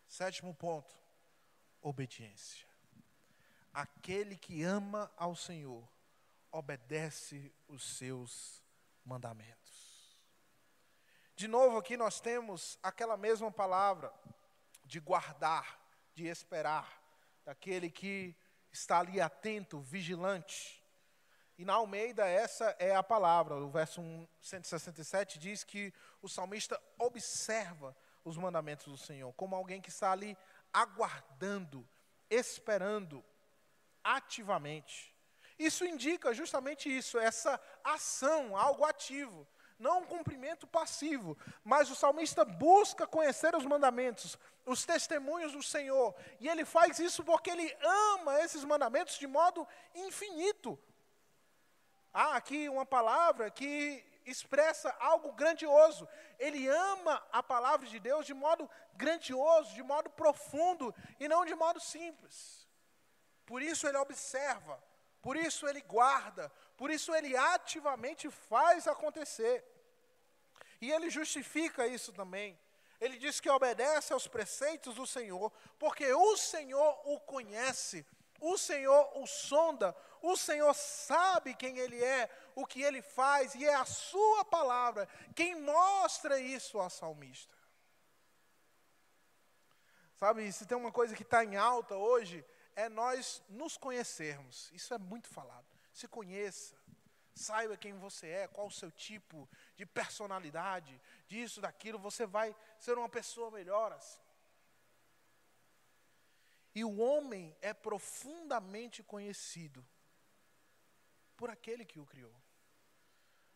Sétimo 0.09 0.53
ponto, 0.53 0.93
obediência. 1.81 2.67
Aquele 3.73 4.35
que 4.35 4.61
ama 4.61 5.09
ao 5.15 5.33
Senhor 5.33 5.87
obedece 6.51 7.55
os 7.65 7.97
seus 7.97 8.61
mandamentos. 9.05 10.19
De 11.33 11.47
novo, 11.47 11.77
aqui 11.77 11.95
nós 11.95 12.19
temos 12.19 12.77
aquela 12.83 13.15
mesma 13.15 13.49
palavra 13.49 14.13
de 14.83 14.99
guardar, 14.99 15.79
de 16.13 16.27
esperar, 16.27 17.01
daquele 17.45 17.89
que 17.89 18.35
está 18.69 18.99
ali 18.99 19.21
atento, 19.21 19.79
vigilante. 19.79 20.84
E 21.57 21.63
na 21.63 21.75
Almeida, 21.75 22.27
essa 22.27 22.75
é 22.79 22.95
a 22.95 23.03
palavra. 23.03 23.55
O 23.55 23.69
verso 23.69 24.01
167 24.41 25.39
diz 25.39 25.63
que 25.63 25.93
o 26.21 26.27
salmista 26.27 26.81
observa 26.97 27.95
os 28.25 28.37
mandamentos 28.37 28.87
do 28.87 28.97
Senhor, 28.97 29.31
como 29.33 29.55
alguém 29.55 29.79
que 29.79 29.89
está 29.89 30.11
ali 30.11 30.37
aguardando, 30.73 31.87
esperando 32.29 33.23
ativamente. 34.03 35.15
Isso 35.57 35.85
indica 35.85 36.33
justamente 36.33 36.89
isso, 36.89 37.17
essa 37.17 37.61
ação, 37.83 38.57
algo 38.57 38.83
ativo, 38.83 39.47
não 39.79 40.01
um 40.01 40.05
cumprimento 40.05 40.67
passivo, 40.67 41.37
mas 41.63 41.89
o 41.89 41.95
salmista 41.95 42.43
busca 42.43 43.07
conhecer 43.07 43.55
os 43.55 43.65
mandamentos, 43.65 44.37
os 44.65 44.85
testemunhos 44.85 45.53
do 45.53 45.63
Senhor, 45.63 46.13
e 46.39 46.49
ele 46.49 46.65
faz 46.65 46.99
isso 46.99 47.23
porque 47.23 47.49
ele 47.49 47.77
ama 47.81 48.41
esses 48.41 48.63
mandamentos 48.65 49.17
de 49.17 49.27
modo 49.27 49.65
infinito. 49.93 50.77
Há 52.17 52.37
aqui 52.37 52.69
uma 52.69 52.85
palavra 52.85 53.51
que 53.51 54.01
expressa 54.25 54.89
algo 55.01 55.33
grandioso. 55.33 56.07
Ele 56.39 56.65
ama 56.65 57.21
a 57.29 57.43
palavra 57.43 57.85
de 57.85 57.99
Deus 57.99 58.25
de 58.25 58.33
modo 58.33 58.69
grandioso, 58.93 59.73
de 59.73 59.83
modo 59.83 60.09
profundo 60.09 60.95
e 61.19 61.27
não 61.27 61.43
de 61.43 61.53
modo 61.53 61.77
simples. 61.77 62.65
Por 63.45 63.61
isso 63.61 63.85
ele 63.85 63.97
observa, 63.97 64.81
por 65.21 65.35
isso 65.35 65.67
ele 65.67 65.81
guarda, 65.81 66.49
por 66.77 66.89
isso 66.89 67.13
ele 67.13 67.35
ativamente 67.35 68.29
faz 68.29 68.87
acontecer. 68.87 69.65
E 70.79 70.93
ele 70.93 71.09
justifica 71.09 71.85
isso 71.85 72.13
também. 72.13 72.57
Ele 73.01 73.17
diz 73.17 73.41
que 73.41 73.49
obedece 73.49 74.13
aos 74.13 74.25
preceitos 74.25 74.95
do 74.95 75.05
Senhor, 75.05 75.51
porque 75.77 76.13
o 76.13 76.37
Senhor 76.37 77.01
o 77.03 77.19
conhece, 77.19 78.05
o 78.39 78.57
Senhor 78.57 79.11
o 79.17 79.27
sonda, 79.27 79.93
o 80.25 80.35
Senhor 80.35 80.73
sabe 80.73 81.53
quem 81.53 81.77
Ele 81.77 82.03
é, 82.03 82.29
o 82.55 82.65
que 82.65 82.81
Ele 82.81 83.01
faz, 83.01 83.53
e 83.53 83.63
é 83.63 83.75
a 83.75 83.85
Sua 83.85 84.43
palavra 84.43 85.07
quem 85.35 85.61
mostra 85.61 86.39
isso 86.39 86.79
ao 86.79 86.89
salmista. 86.89 87.55
Sabe, 90.15 90.51
se 90.51 90.65
tem 90.65 90.77
uma 90.77 90.91
coisa 90.91 91.15
que 91.15 91.21
está 91.21 91.43
em 91.43 91.55
alta 91.55 91.95
hoje, 91.95 92.43
é 92.75 92.89
nós 92.89 93.43
nos 93.49 93.77
conhecermos. 93.77 94.71
Isso 94.71 94.93
é 94.93 94.97
muito 94.97 95.27
falado. 95.27 95.67
Se 95.93 96.07
conheça. 96.07 96.75
Saiba 97.35 97.75
quem 97.77 97.93
você 97.93 98.29
é, 98.29 98.47
qual 98.47 98.67
o 98.67 98.71
seu 98.71 98.89
tipo 98.89 99.47
de 99.75 99.85
personalidade, 99.85 100.99
disso, 101.27 101.59
daquilo, 101.59 101.99
você 101.99 102.25
vai 102.25 102.55
ser 102.79 102.97
uma 102.97 103.09
pessoa 103.09 103.51
melhor 103.51 103.91
assim. 103.91 104.21
E 106.73 106.83
o 106.83 106.97
homem 106.97 107.55
é 107.61 107.73
profundamente 107.73 109.03
conhecido 109.03 109.85
por 111.35 111.49
aquele 111.49 111.85
que 111.85 111.99
o 111.99 112.05
criou. 112.05 112.35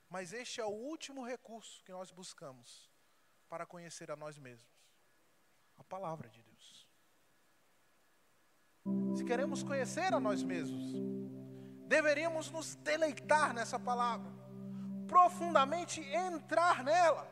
Mas 0.09 0.33
este 0.33 0.59
é 0.59 0.65
o 0.65 0.69
último 0.69 1.23
recurso 1.23 1.83
que 1.83 1.91
nós 1.91 2.11
buscamos 2.11 2.89
para 3.47 3.65
conhecer 3.65 4.09
a 4.11 4.15
nós 4.15 4.37
mesmos 4.37 4.79
a 5.77 5.83
palavra 5.83 6.29
de 6.29 6.41
Deus. 6.41 6.87
Se 9.17 9.23
queremos 9.23 9.63
conhecer 9.63 10.13
a 10.13 10.19
nós 10.19 10.43
mesmos, 10.43 10.93
deveríamos 11.87 12.49
nos 12.51 12.75
deleitar 12.75 13.53
nessa 13.53 13.79
palavra, 13.79 14.31
profundamente 15.07 16.01
entrar 16.01 16.83
nela. 16.83 17.31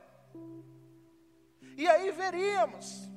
E 1.75 1.87
aí 1.87 2.11
veríamos 2.11 3.07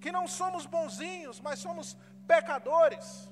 que 0.00 0.12
não 0.12 0.26
somos 0.26 0.66
bonzinhos, 0.66 1.40
mas 1.40 1.58
somos 1.58 1.96
pecadores, 2.26 3.30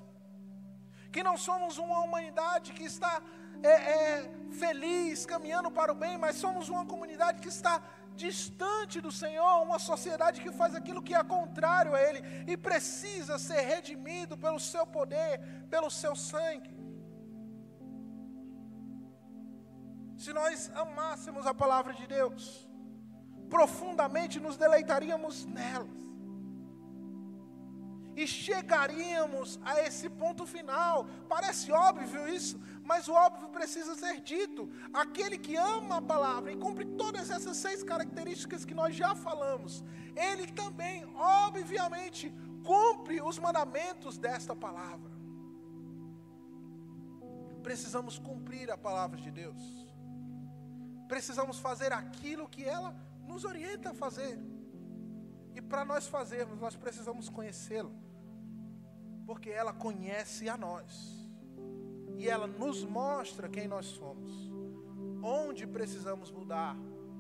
que 1.13 1.23
não 1.23 1.37
somos 1.37 1.79
uma 1.79 2.01
humanidade 2.01 2.73
que 2.73 2.85
está 2.85 3.23
é, 3.63 3.69
é, 3.69 4.31
feliz, 4.53 5.27
caminhando 5.27 5.71
para 5.71 5.93
o 5.93 5.95
bem, 5.95 6.17
mas 6.17 6.37
somos 6.37 6.69
uma 6.69 6.85
comunidade 6.87 7.41
que 7.41 7.49
está 7.49 7.83
distante 8.15 9.01
do 9.01 9.13
Senhor, 9.13 9.63
uma 9.63 9.79
sociedade 9.79 10.41
que 10.41 10.53
faz 10.53 10.75
aquilo 10.75 11.03
que 11.03 11.15
é 11.15 11.23
contrário 11.23 11.95
a 11.95 12.01
Ele 12.01 12.21
e 12.47 12.57
precisa 12.57 13.39
ser 13.39 13.61
redimido 13.61 14.37
pelo 14.37 14.61
seu 14.61 14.87
poder, 14.87 15.41
pelo 15.71 15.91
seu 15.91 16.15
sangue. 16.15 16.79
Se 20.17 20.33
nós 20.33 20.71
amássemos 20.75 21.47
a 21.47 21.55
palavra 21.55 21.95
de 21.95 22.07
Deus, 22.07 22.69
profundamente 23.49 24.39
nos 24.39 24.57
deleitaríamos 24.57 25.47
nelas. 25.47 26.10
E 28.21 28.27
chegaríamos 28.27 29.49
a 29.71 29.73
esse 29.87 30.07
ponto 30.23 30.45
final. 30.55 30.95
Parece 31.35 31.67
óbvio 31.89 32.23
isso, 32.39 32.57
mas 32.91 33.09
o 33.09 33.15
óbvio 33.27 33.49
precisa 33.59 33.95
ser 34.03 34.17
dito. 34.33 34.63
Aquele 35.03 35.37
que 35.47 35.57
ama 35.57 35.97
a 35.99 36.09
palavra 36.15 36.53
e 36.53 36.61
cumpre 36.65 36.87
todas 37.03 37.31
essas 37.37 37.57
seis 37.65 37.83
características 37.83 38.65
que 38.65 38.79
nós 38.81 38.95
já 39.03 39.13
falamos, 39.27 39.85
ele 40.29 40.47
também, 40.63 40.97
obviamente, 41.17 42.25
cumpre 42.73 43.21
os 43.31 43.39
mandamentos 43.39 44.19
desta 44.27 44.55
palavra. 44.67 45.13
Precisamos 47.69 48.19
cumprir 48.19 48.71
a 48.71 48.79
palavra 48.89 49.19
de 49.21 49.31
Deus 49.31 49.91
precisamos 51.11 51.59
fazer 51.59 51.93
aquilo 51.93 52.49
que 52.49 52.65
ela 52.65 52.95
nos 53.27 53.45
orienta 53.45 53.91
a 53.91 53.95
fazer. 53.95 54.39
E 55.57 55.61
para 55.61 55.85
nós 55.85 56.07
fazermos, 56.07 56.61
nós 56.61 56.77
precisamos 56.77 57.29
conhecê-la. 57.29 57.91
Porque 59.31 59.49
ela 59.49 59.73
conhece 59.73 60.49
a 60.49 60.57
nós. 60.57 61.31
E 62.19 62.29
ela 62.29 62.49
nos 62.49 62.85
mostra 62.85 63.49
quem 63.49 63.69
nós 63.69 63.87
somos. 63.87 64.29
Onde 65.23 65.69
precisamos 65.69 66.33
mudar, 66.33 66.77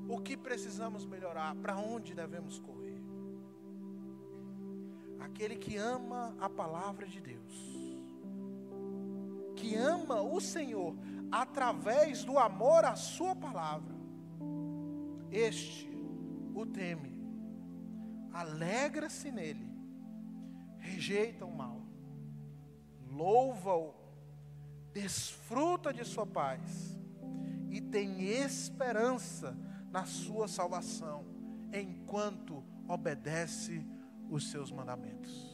o 0.09 0.19
que 0.19 0.37
precisamos 0.37 1.07
melhorar, 1.07 1.55
para 1.55 1.77
onde 1.77 2.13
devemos 2.13 2.59
correr. 2.59 3.01
Aquele 5.21 5.55
que 5.55 5.77
ama 5.77 6.35
a 6.41 6.51
palavra 6.51 7.07
de 7.07 7.21
Deus, 7.21 7.55
que 9.55 9.77
ama 9.77 10.21
o 10.21 10.41
Senhor, 10.41 10.97
através 11.31 12.25
do 12.25 12.41
amor 12.41 12.85
à 12.85 12.97
Sua 12.97 13.37
palavra. 13.37 13.95
Este 15.31 15.89
o 16.57 16.67
teme, 16.67 17.15
alegra-se 18.33 19.31
nele, 19.31 19.71
rejeita 20.77 21.47
o 21.47 21.57
mal, 21.57 21.80
louva-o, 23.21 23.93
desfruta 24.95 25.93
de 25.93 26.05
Sua 26.07 26.27
paz 26.27 26.99
e 27.71 27.79
tem 27.79 28.23
esperança 28.23 29.55
na 29.91 30.07
Sua 30.07 30.49
salvação, 30.49 31.27
enquanto 31.71 32.65
obedece 32.89 33.85
os 34.31 34.51
seus 34.51 34.73
mandamentos. 34.73 35.51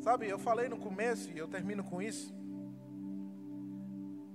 Sabe, 0.00 0.28
eu 0.28 0.38
falei 0.38 0.68
no 0.68 0.78
começo, 0.78 1.30
e 1.30 1.38
eu 1.38 1.48
termino 1.48 1.84
com 1.84 2.02
isso, 2.02 2.34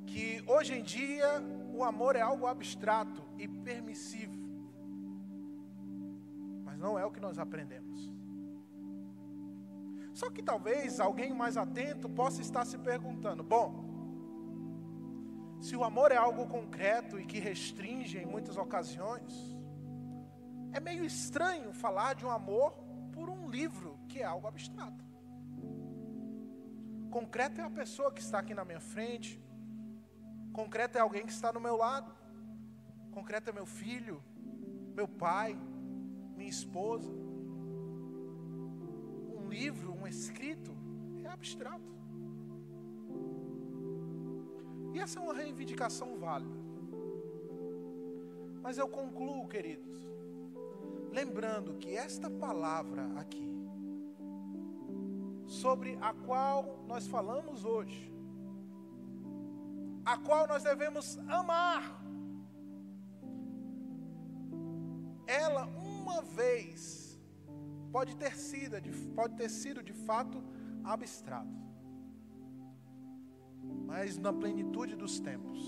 que 0.05 0.43
hoje 0.47 0.73
em 0.73 0.83
dia 0.83 1.41
o 1.73 1.83
amor 1.83 2.15
é 2.15 2.21
algo 2.21 2.47
abstrato 2.47 3.21
e 3.37 3.47
permissivo. 3.47 4.37
Mas 6.63 6.77
não 6.77 6.97
é 6.97 7.05
o 7.05 7.11
que 7.11 7.19
nós 7.19 7.37
aprendemos. 7.37 8.20
Só 10.13 10.29
que 10.29 10.43
talvez 10.43 10.99
alguém 10.99 11.33
mais 11.33 11.57
atento 11.57 12.09
possa 12.09 12.41
estar 12.41 12.65
se 12.65 12.77
perguntando: 12.77 13.43
bom, 13.43 13.91
se 15.59 15.75
o 15.75 15.83
amor 15.83 16.11
é 16.11 16.17
algo 16.17 16.47
concreto 16.47 17.19
e 17.19 17.25
que 17.25 17.39
restringe 17.39 18.17
em 18.17 18.25
muitas 18.25 18.57
ocasiões, 18.57 19.31
é 20.73 20.79
meio 20.79 21.05
estranho 21.05 21.71
falar 21.73 22.15
de 22.15 22.25
um 22.25 22.31
amor 22.31 22.73
por 23.11 23.29
um 23.29 23.49
livro 23.49 23.99
que 24.07 24.19
é 24.19 24.23
algo 24.23 24.47
abstrato. 24.47 25.03
Concreto 27.09 27.59
é 27.59 27.63
a 27.63 27.69
pessoa 27.69 28.11
que 28.11 28.21
está 28.21 28.39
aqui 28.39 28.53
na 28.53 28.63
minha 28.63 28.79
frente. 28.79 29.39
Concreto 30.53 30.97
é 30.97 31.01
alguém 31.01 31.25
que 31.25 31.31
está 31.31 31.51
no 31.51 31.59
meu 31.59 31.75
lado. 31.75 32.11
Concreto 33.11 33.49
é 33.49 33.53
meu 33.53 33.65
filho, 33.65 34.23
meu 34.95 35.07
pai, 35.07 35.59
minha 36.37 36.49
esposa. 36.49 37.11
Livro, 39.51 39.93
um 39.93 40.07
escrito, 40.07 40.71
é 41.25 41.27
abstrato. 41.27 41.93
E 44.93 44.99
essa 44.99 45.19
é 45.19 45.21
uma 45.21 45.33
reivindicação 45.33 46.17
válida. 46.17 46.61
Mas 48.61 48.77
eu 48.77 48.87
concluo, 48.87 49.49
queridos, 49.49 49.99
lembrando 51.11 51.73
que 51.73 51.97
esta 51.97 52.29
palavra 52.29 53.03
aqui, 53.17 53.49
sobre 55.45 55.97
a 55.99 56.13
qual 56.13 56.85
nós 56.87 57.05
falamos 57.07 57.65
hoje, 57.65 58.09
a 60.05 60.17
qual 60.17 60.47
nós 60.47 60.63
devemos 60.63 61.17
amar. 61.27 62.01
Ela 65.27 65.65
uma 65.65 66.21
vez 66.21 67.10
pode 67.91 68.15
ter 68.15 68.35
sido, 68.35 68.75
pode 69.15 69.35
ter 69.35 69.49
sido 69.49 69.83
de 69.83 69.93
fato 69.93 70.43
abstrato. 70.83 71.59
Mas 73.85 74.17
na 74.17 74.33
plenitude 74.33 74.95
dos 74.95 75.19
tempos, 75.19 75.59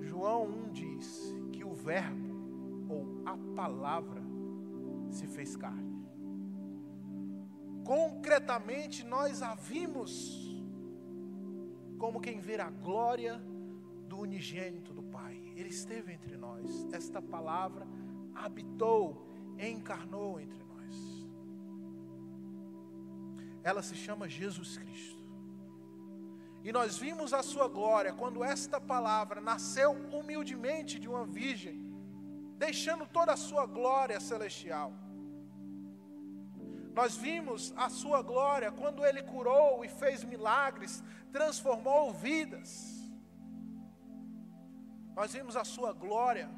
João 0.00 0.46
1 0.46 0.72
diz 0.72 1.34
que 1.52 1.64
o 1.64 1.72
verbo 1.72 2.88
ou 2.88 3.22
a 3.24 3.36
palavra 3.54 4.22
se 5.10 5.26
fez 5.26 5.56
carne 5.56 5.90
concretamente 7.90 9.04
nós 9.04 9.42
a 9.42 9.56
vimos 9.56 10.48
como 11.98 12.20
quem 12.20 12.38
vê 12.38 12.54
a 12.60 12.70
glória 12.70 13.42
do 14.06 14.20
unigênito 14.20 14.94
do 14.94 15.02
Pai. 15.02 15.52
Ele 15.56 15.70
esteve 15.70 16.12
entre 16.12 16.36
nós. 16.36 16.86
Esta 16.92 17.20
palavra 17.20 17.84
habitou, 18.32 19.29
encarnou 19.68 20.40
entre 20.40 20.62
nós. 20.64 20.96
Ela 23.62 23.82
se 23.82 23.94
chama 23.94 24.28
Jesus 24.28 24.78
Cristo. 24.78 25.20
E 26.62 26.72
nós 26.72 26.98
vimos 26.98 27.32
a 27.32 27.42
sua 27.42 27.68
glória 27.68 28.12
quando 28.12 28.44
esta 28.44 28.80
palavra 28.80 29.40
nasceu 29.40 29.92
humildemente 30.12 30.98
de 30.98 31.08
uma 31.08 31.24
virgem, 31.24 31.80
deixando 32.58 33.06
toda 33.06 33.32
a 33.32 33.36
sua 33.36 33.64
glória 33.66 34.20
celestial. 34.20 34.92
Nós 36.92 37.16
vimos 37.16 37.72
a 37.76 37.88
sua 37.88 38.20
glória 38.20 38.70
quando 38.70 39.04
ele 39.04 39.22
curou 39.22 39.84
e 39.84 39.88
fez 39.88 40.22
milagres, 40.22 41.02
transformou 41.32 42.12
vidas. 42.12 43.00
Nós 45.14 45.32
vimos 45.32 45.56
a 45.56 45.64
sua 45.64 45.92
glória 45.92 46.50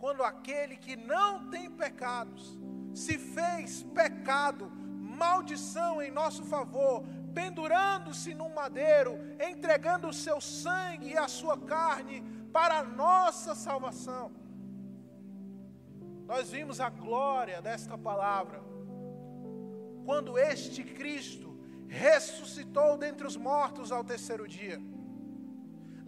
quando 0.00 0.24
aquele 0.24 0.76
que 0.76 0.96
não 0.96 1.50
tem 1.50 1.70
pecados 1.70 2.58
se 2.94 3.18
fez 3.18 3.82
pecado, 3.82 4.70
maldição 4.70 6.00
em 6.00 6.10
nosso 6.10 6.42
favor, 6.44 7.04
pendurando-se 7.34 8.34
num 8.34 8.52
madeiro, 8.54 9.18
entregando 9.38 10.08
o 10.08 10.12
seu 10.12 10.40
sangue 10.40 11.10
e 11.10 11.18
a 11.18 11.28
sua 11.28 11.56
carne 11.58 12.22
para 12.50 12.78
a 12.78 12.82
nossa 12.82 13.54
salvação. 13.54 14.32
Nós 16.26 16.50
vimos 16.50 16.80
a 16.80 16.88
glória 16.88 17.60
desta 17.60 17.98
palavra 17.98 18.62
quando 20.06 20.38
este 20.38 20.82
Cristo 20.82 21.60
ressuscitou 21.86 22.96
dentre 22.96 23.26
os 23.26 23.36
mortos 23.36 23.92
ao 23.92 24.02
terceiro 24.02 24.48
dia. 24.48 24.80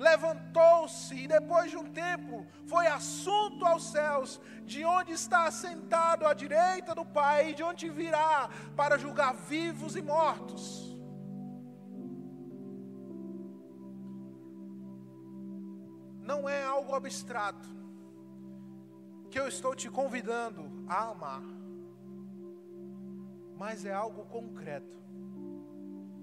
Levantou-se 0.09 1.15
e 1.15 1.29
depois 1.29 1.71
de 1.71 1.77
um 1.77 1.89
tempo 2.05 2.45
foi 2.67 2.87
assunto 2.89 3.65
aos 3.65 3.85
céus, 3.97 4.41
de 4.65 4.85
onde 4.85 5.13
está 5.13 5.45
assentado 5.45 6.27
à 6.27 6.33
direita 6.35 6.93
do 6.93 7.05
Pai, 7.05 7.55
de 7.55 7.63
onde 7.63 7.89
virá 7.89 8.51
para 8.81 8.99
julgar 8.99 9.33
vivos 9.35 9.95
e 9.95 10.03
mortos. 10.03 10.65
Não 16.31 16.49
é 16.49 16.61
algo 16.65 16.95
abstrato 16.95 17.69
que 19.31 19.39
eu 19.39 19.47
estou 19.47 19.75
te 19.75 19.89
convidando 19.89 20.63
a 20.89 21.11
amar, 21.11 21.45
mas 23.57 23.85
é 23.85 23.93
algo 23.93 24.25
concreto 24.25 25.01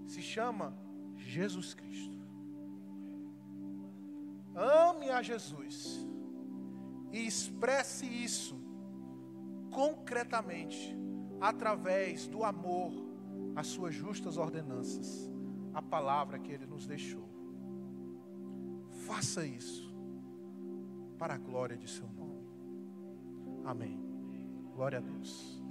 se 0.05 0.21
chama 0.21 0.75
Jesus 1.15 1.73
Cristo. 1.73 2.18
Ame 4.55 5.09
a 5.09 5.21
Jesus 5.21 6.07
e 7.11 7.25
expresse 7.25 8.05
isso 8.05 8.59
concretamente 9.71 10.97
através 11.39 12.27
do 12.27 12.43
amor 12.43 12.91
às 13.55 13.67
suas 13.67 13.93
justas 13.93 14.37
ordenanças, 14.37 15.29
a 15.73 15.81
palavra 15.81 16.39
que 16.39 16.51
ele 16.51 16.65
nos 16.65 16.85
deixou. 16.85 17.27
Faça 19.05 19.45
isso 19.45 19.93
para 21.17 21.35
a 21.35 21.37
glória 21.37 21.77
de 21.77 21.89
seu 21.89 22.07
nome. 22.07 22.47
Amém. 23.65 23.99
Glória 24.75 24.99
a 24.99 25.01
Deus. 25.01 25.61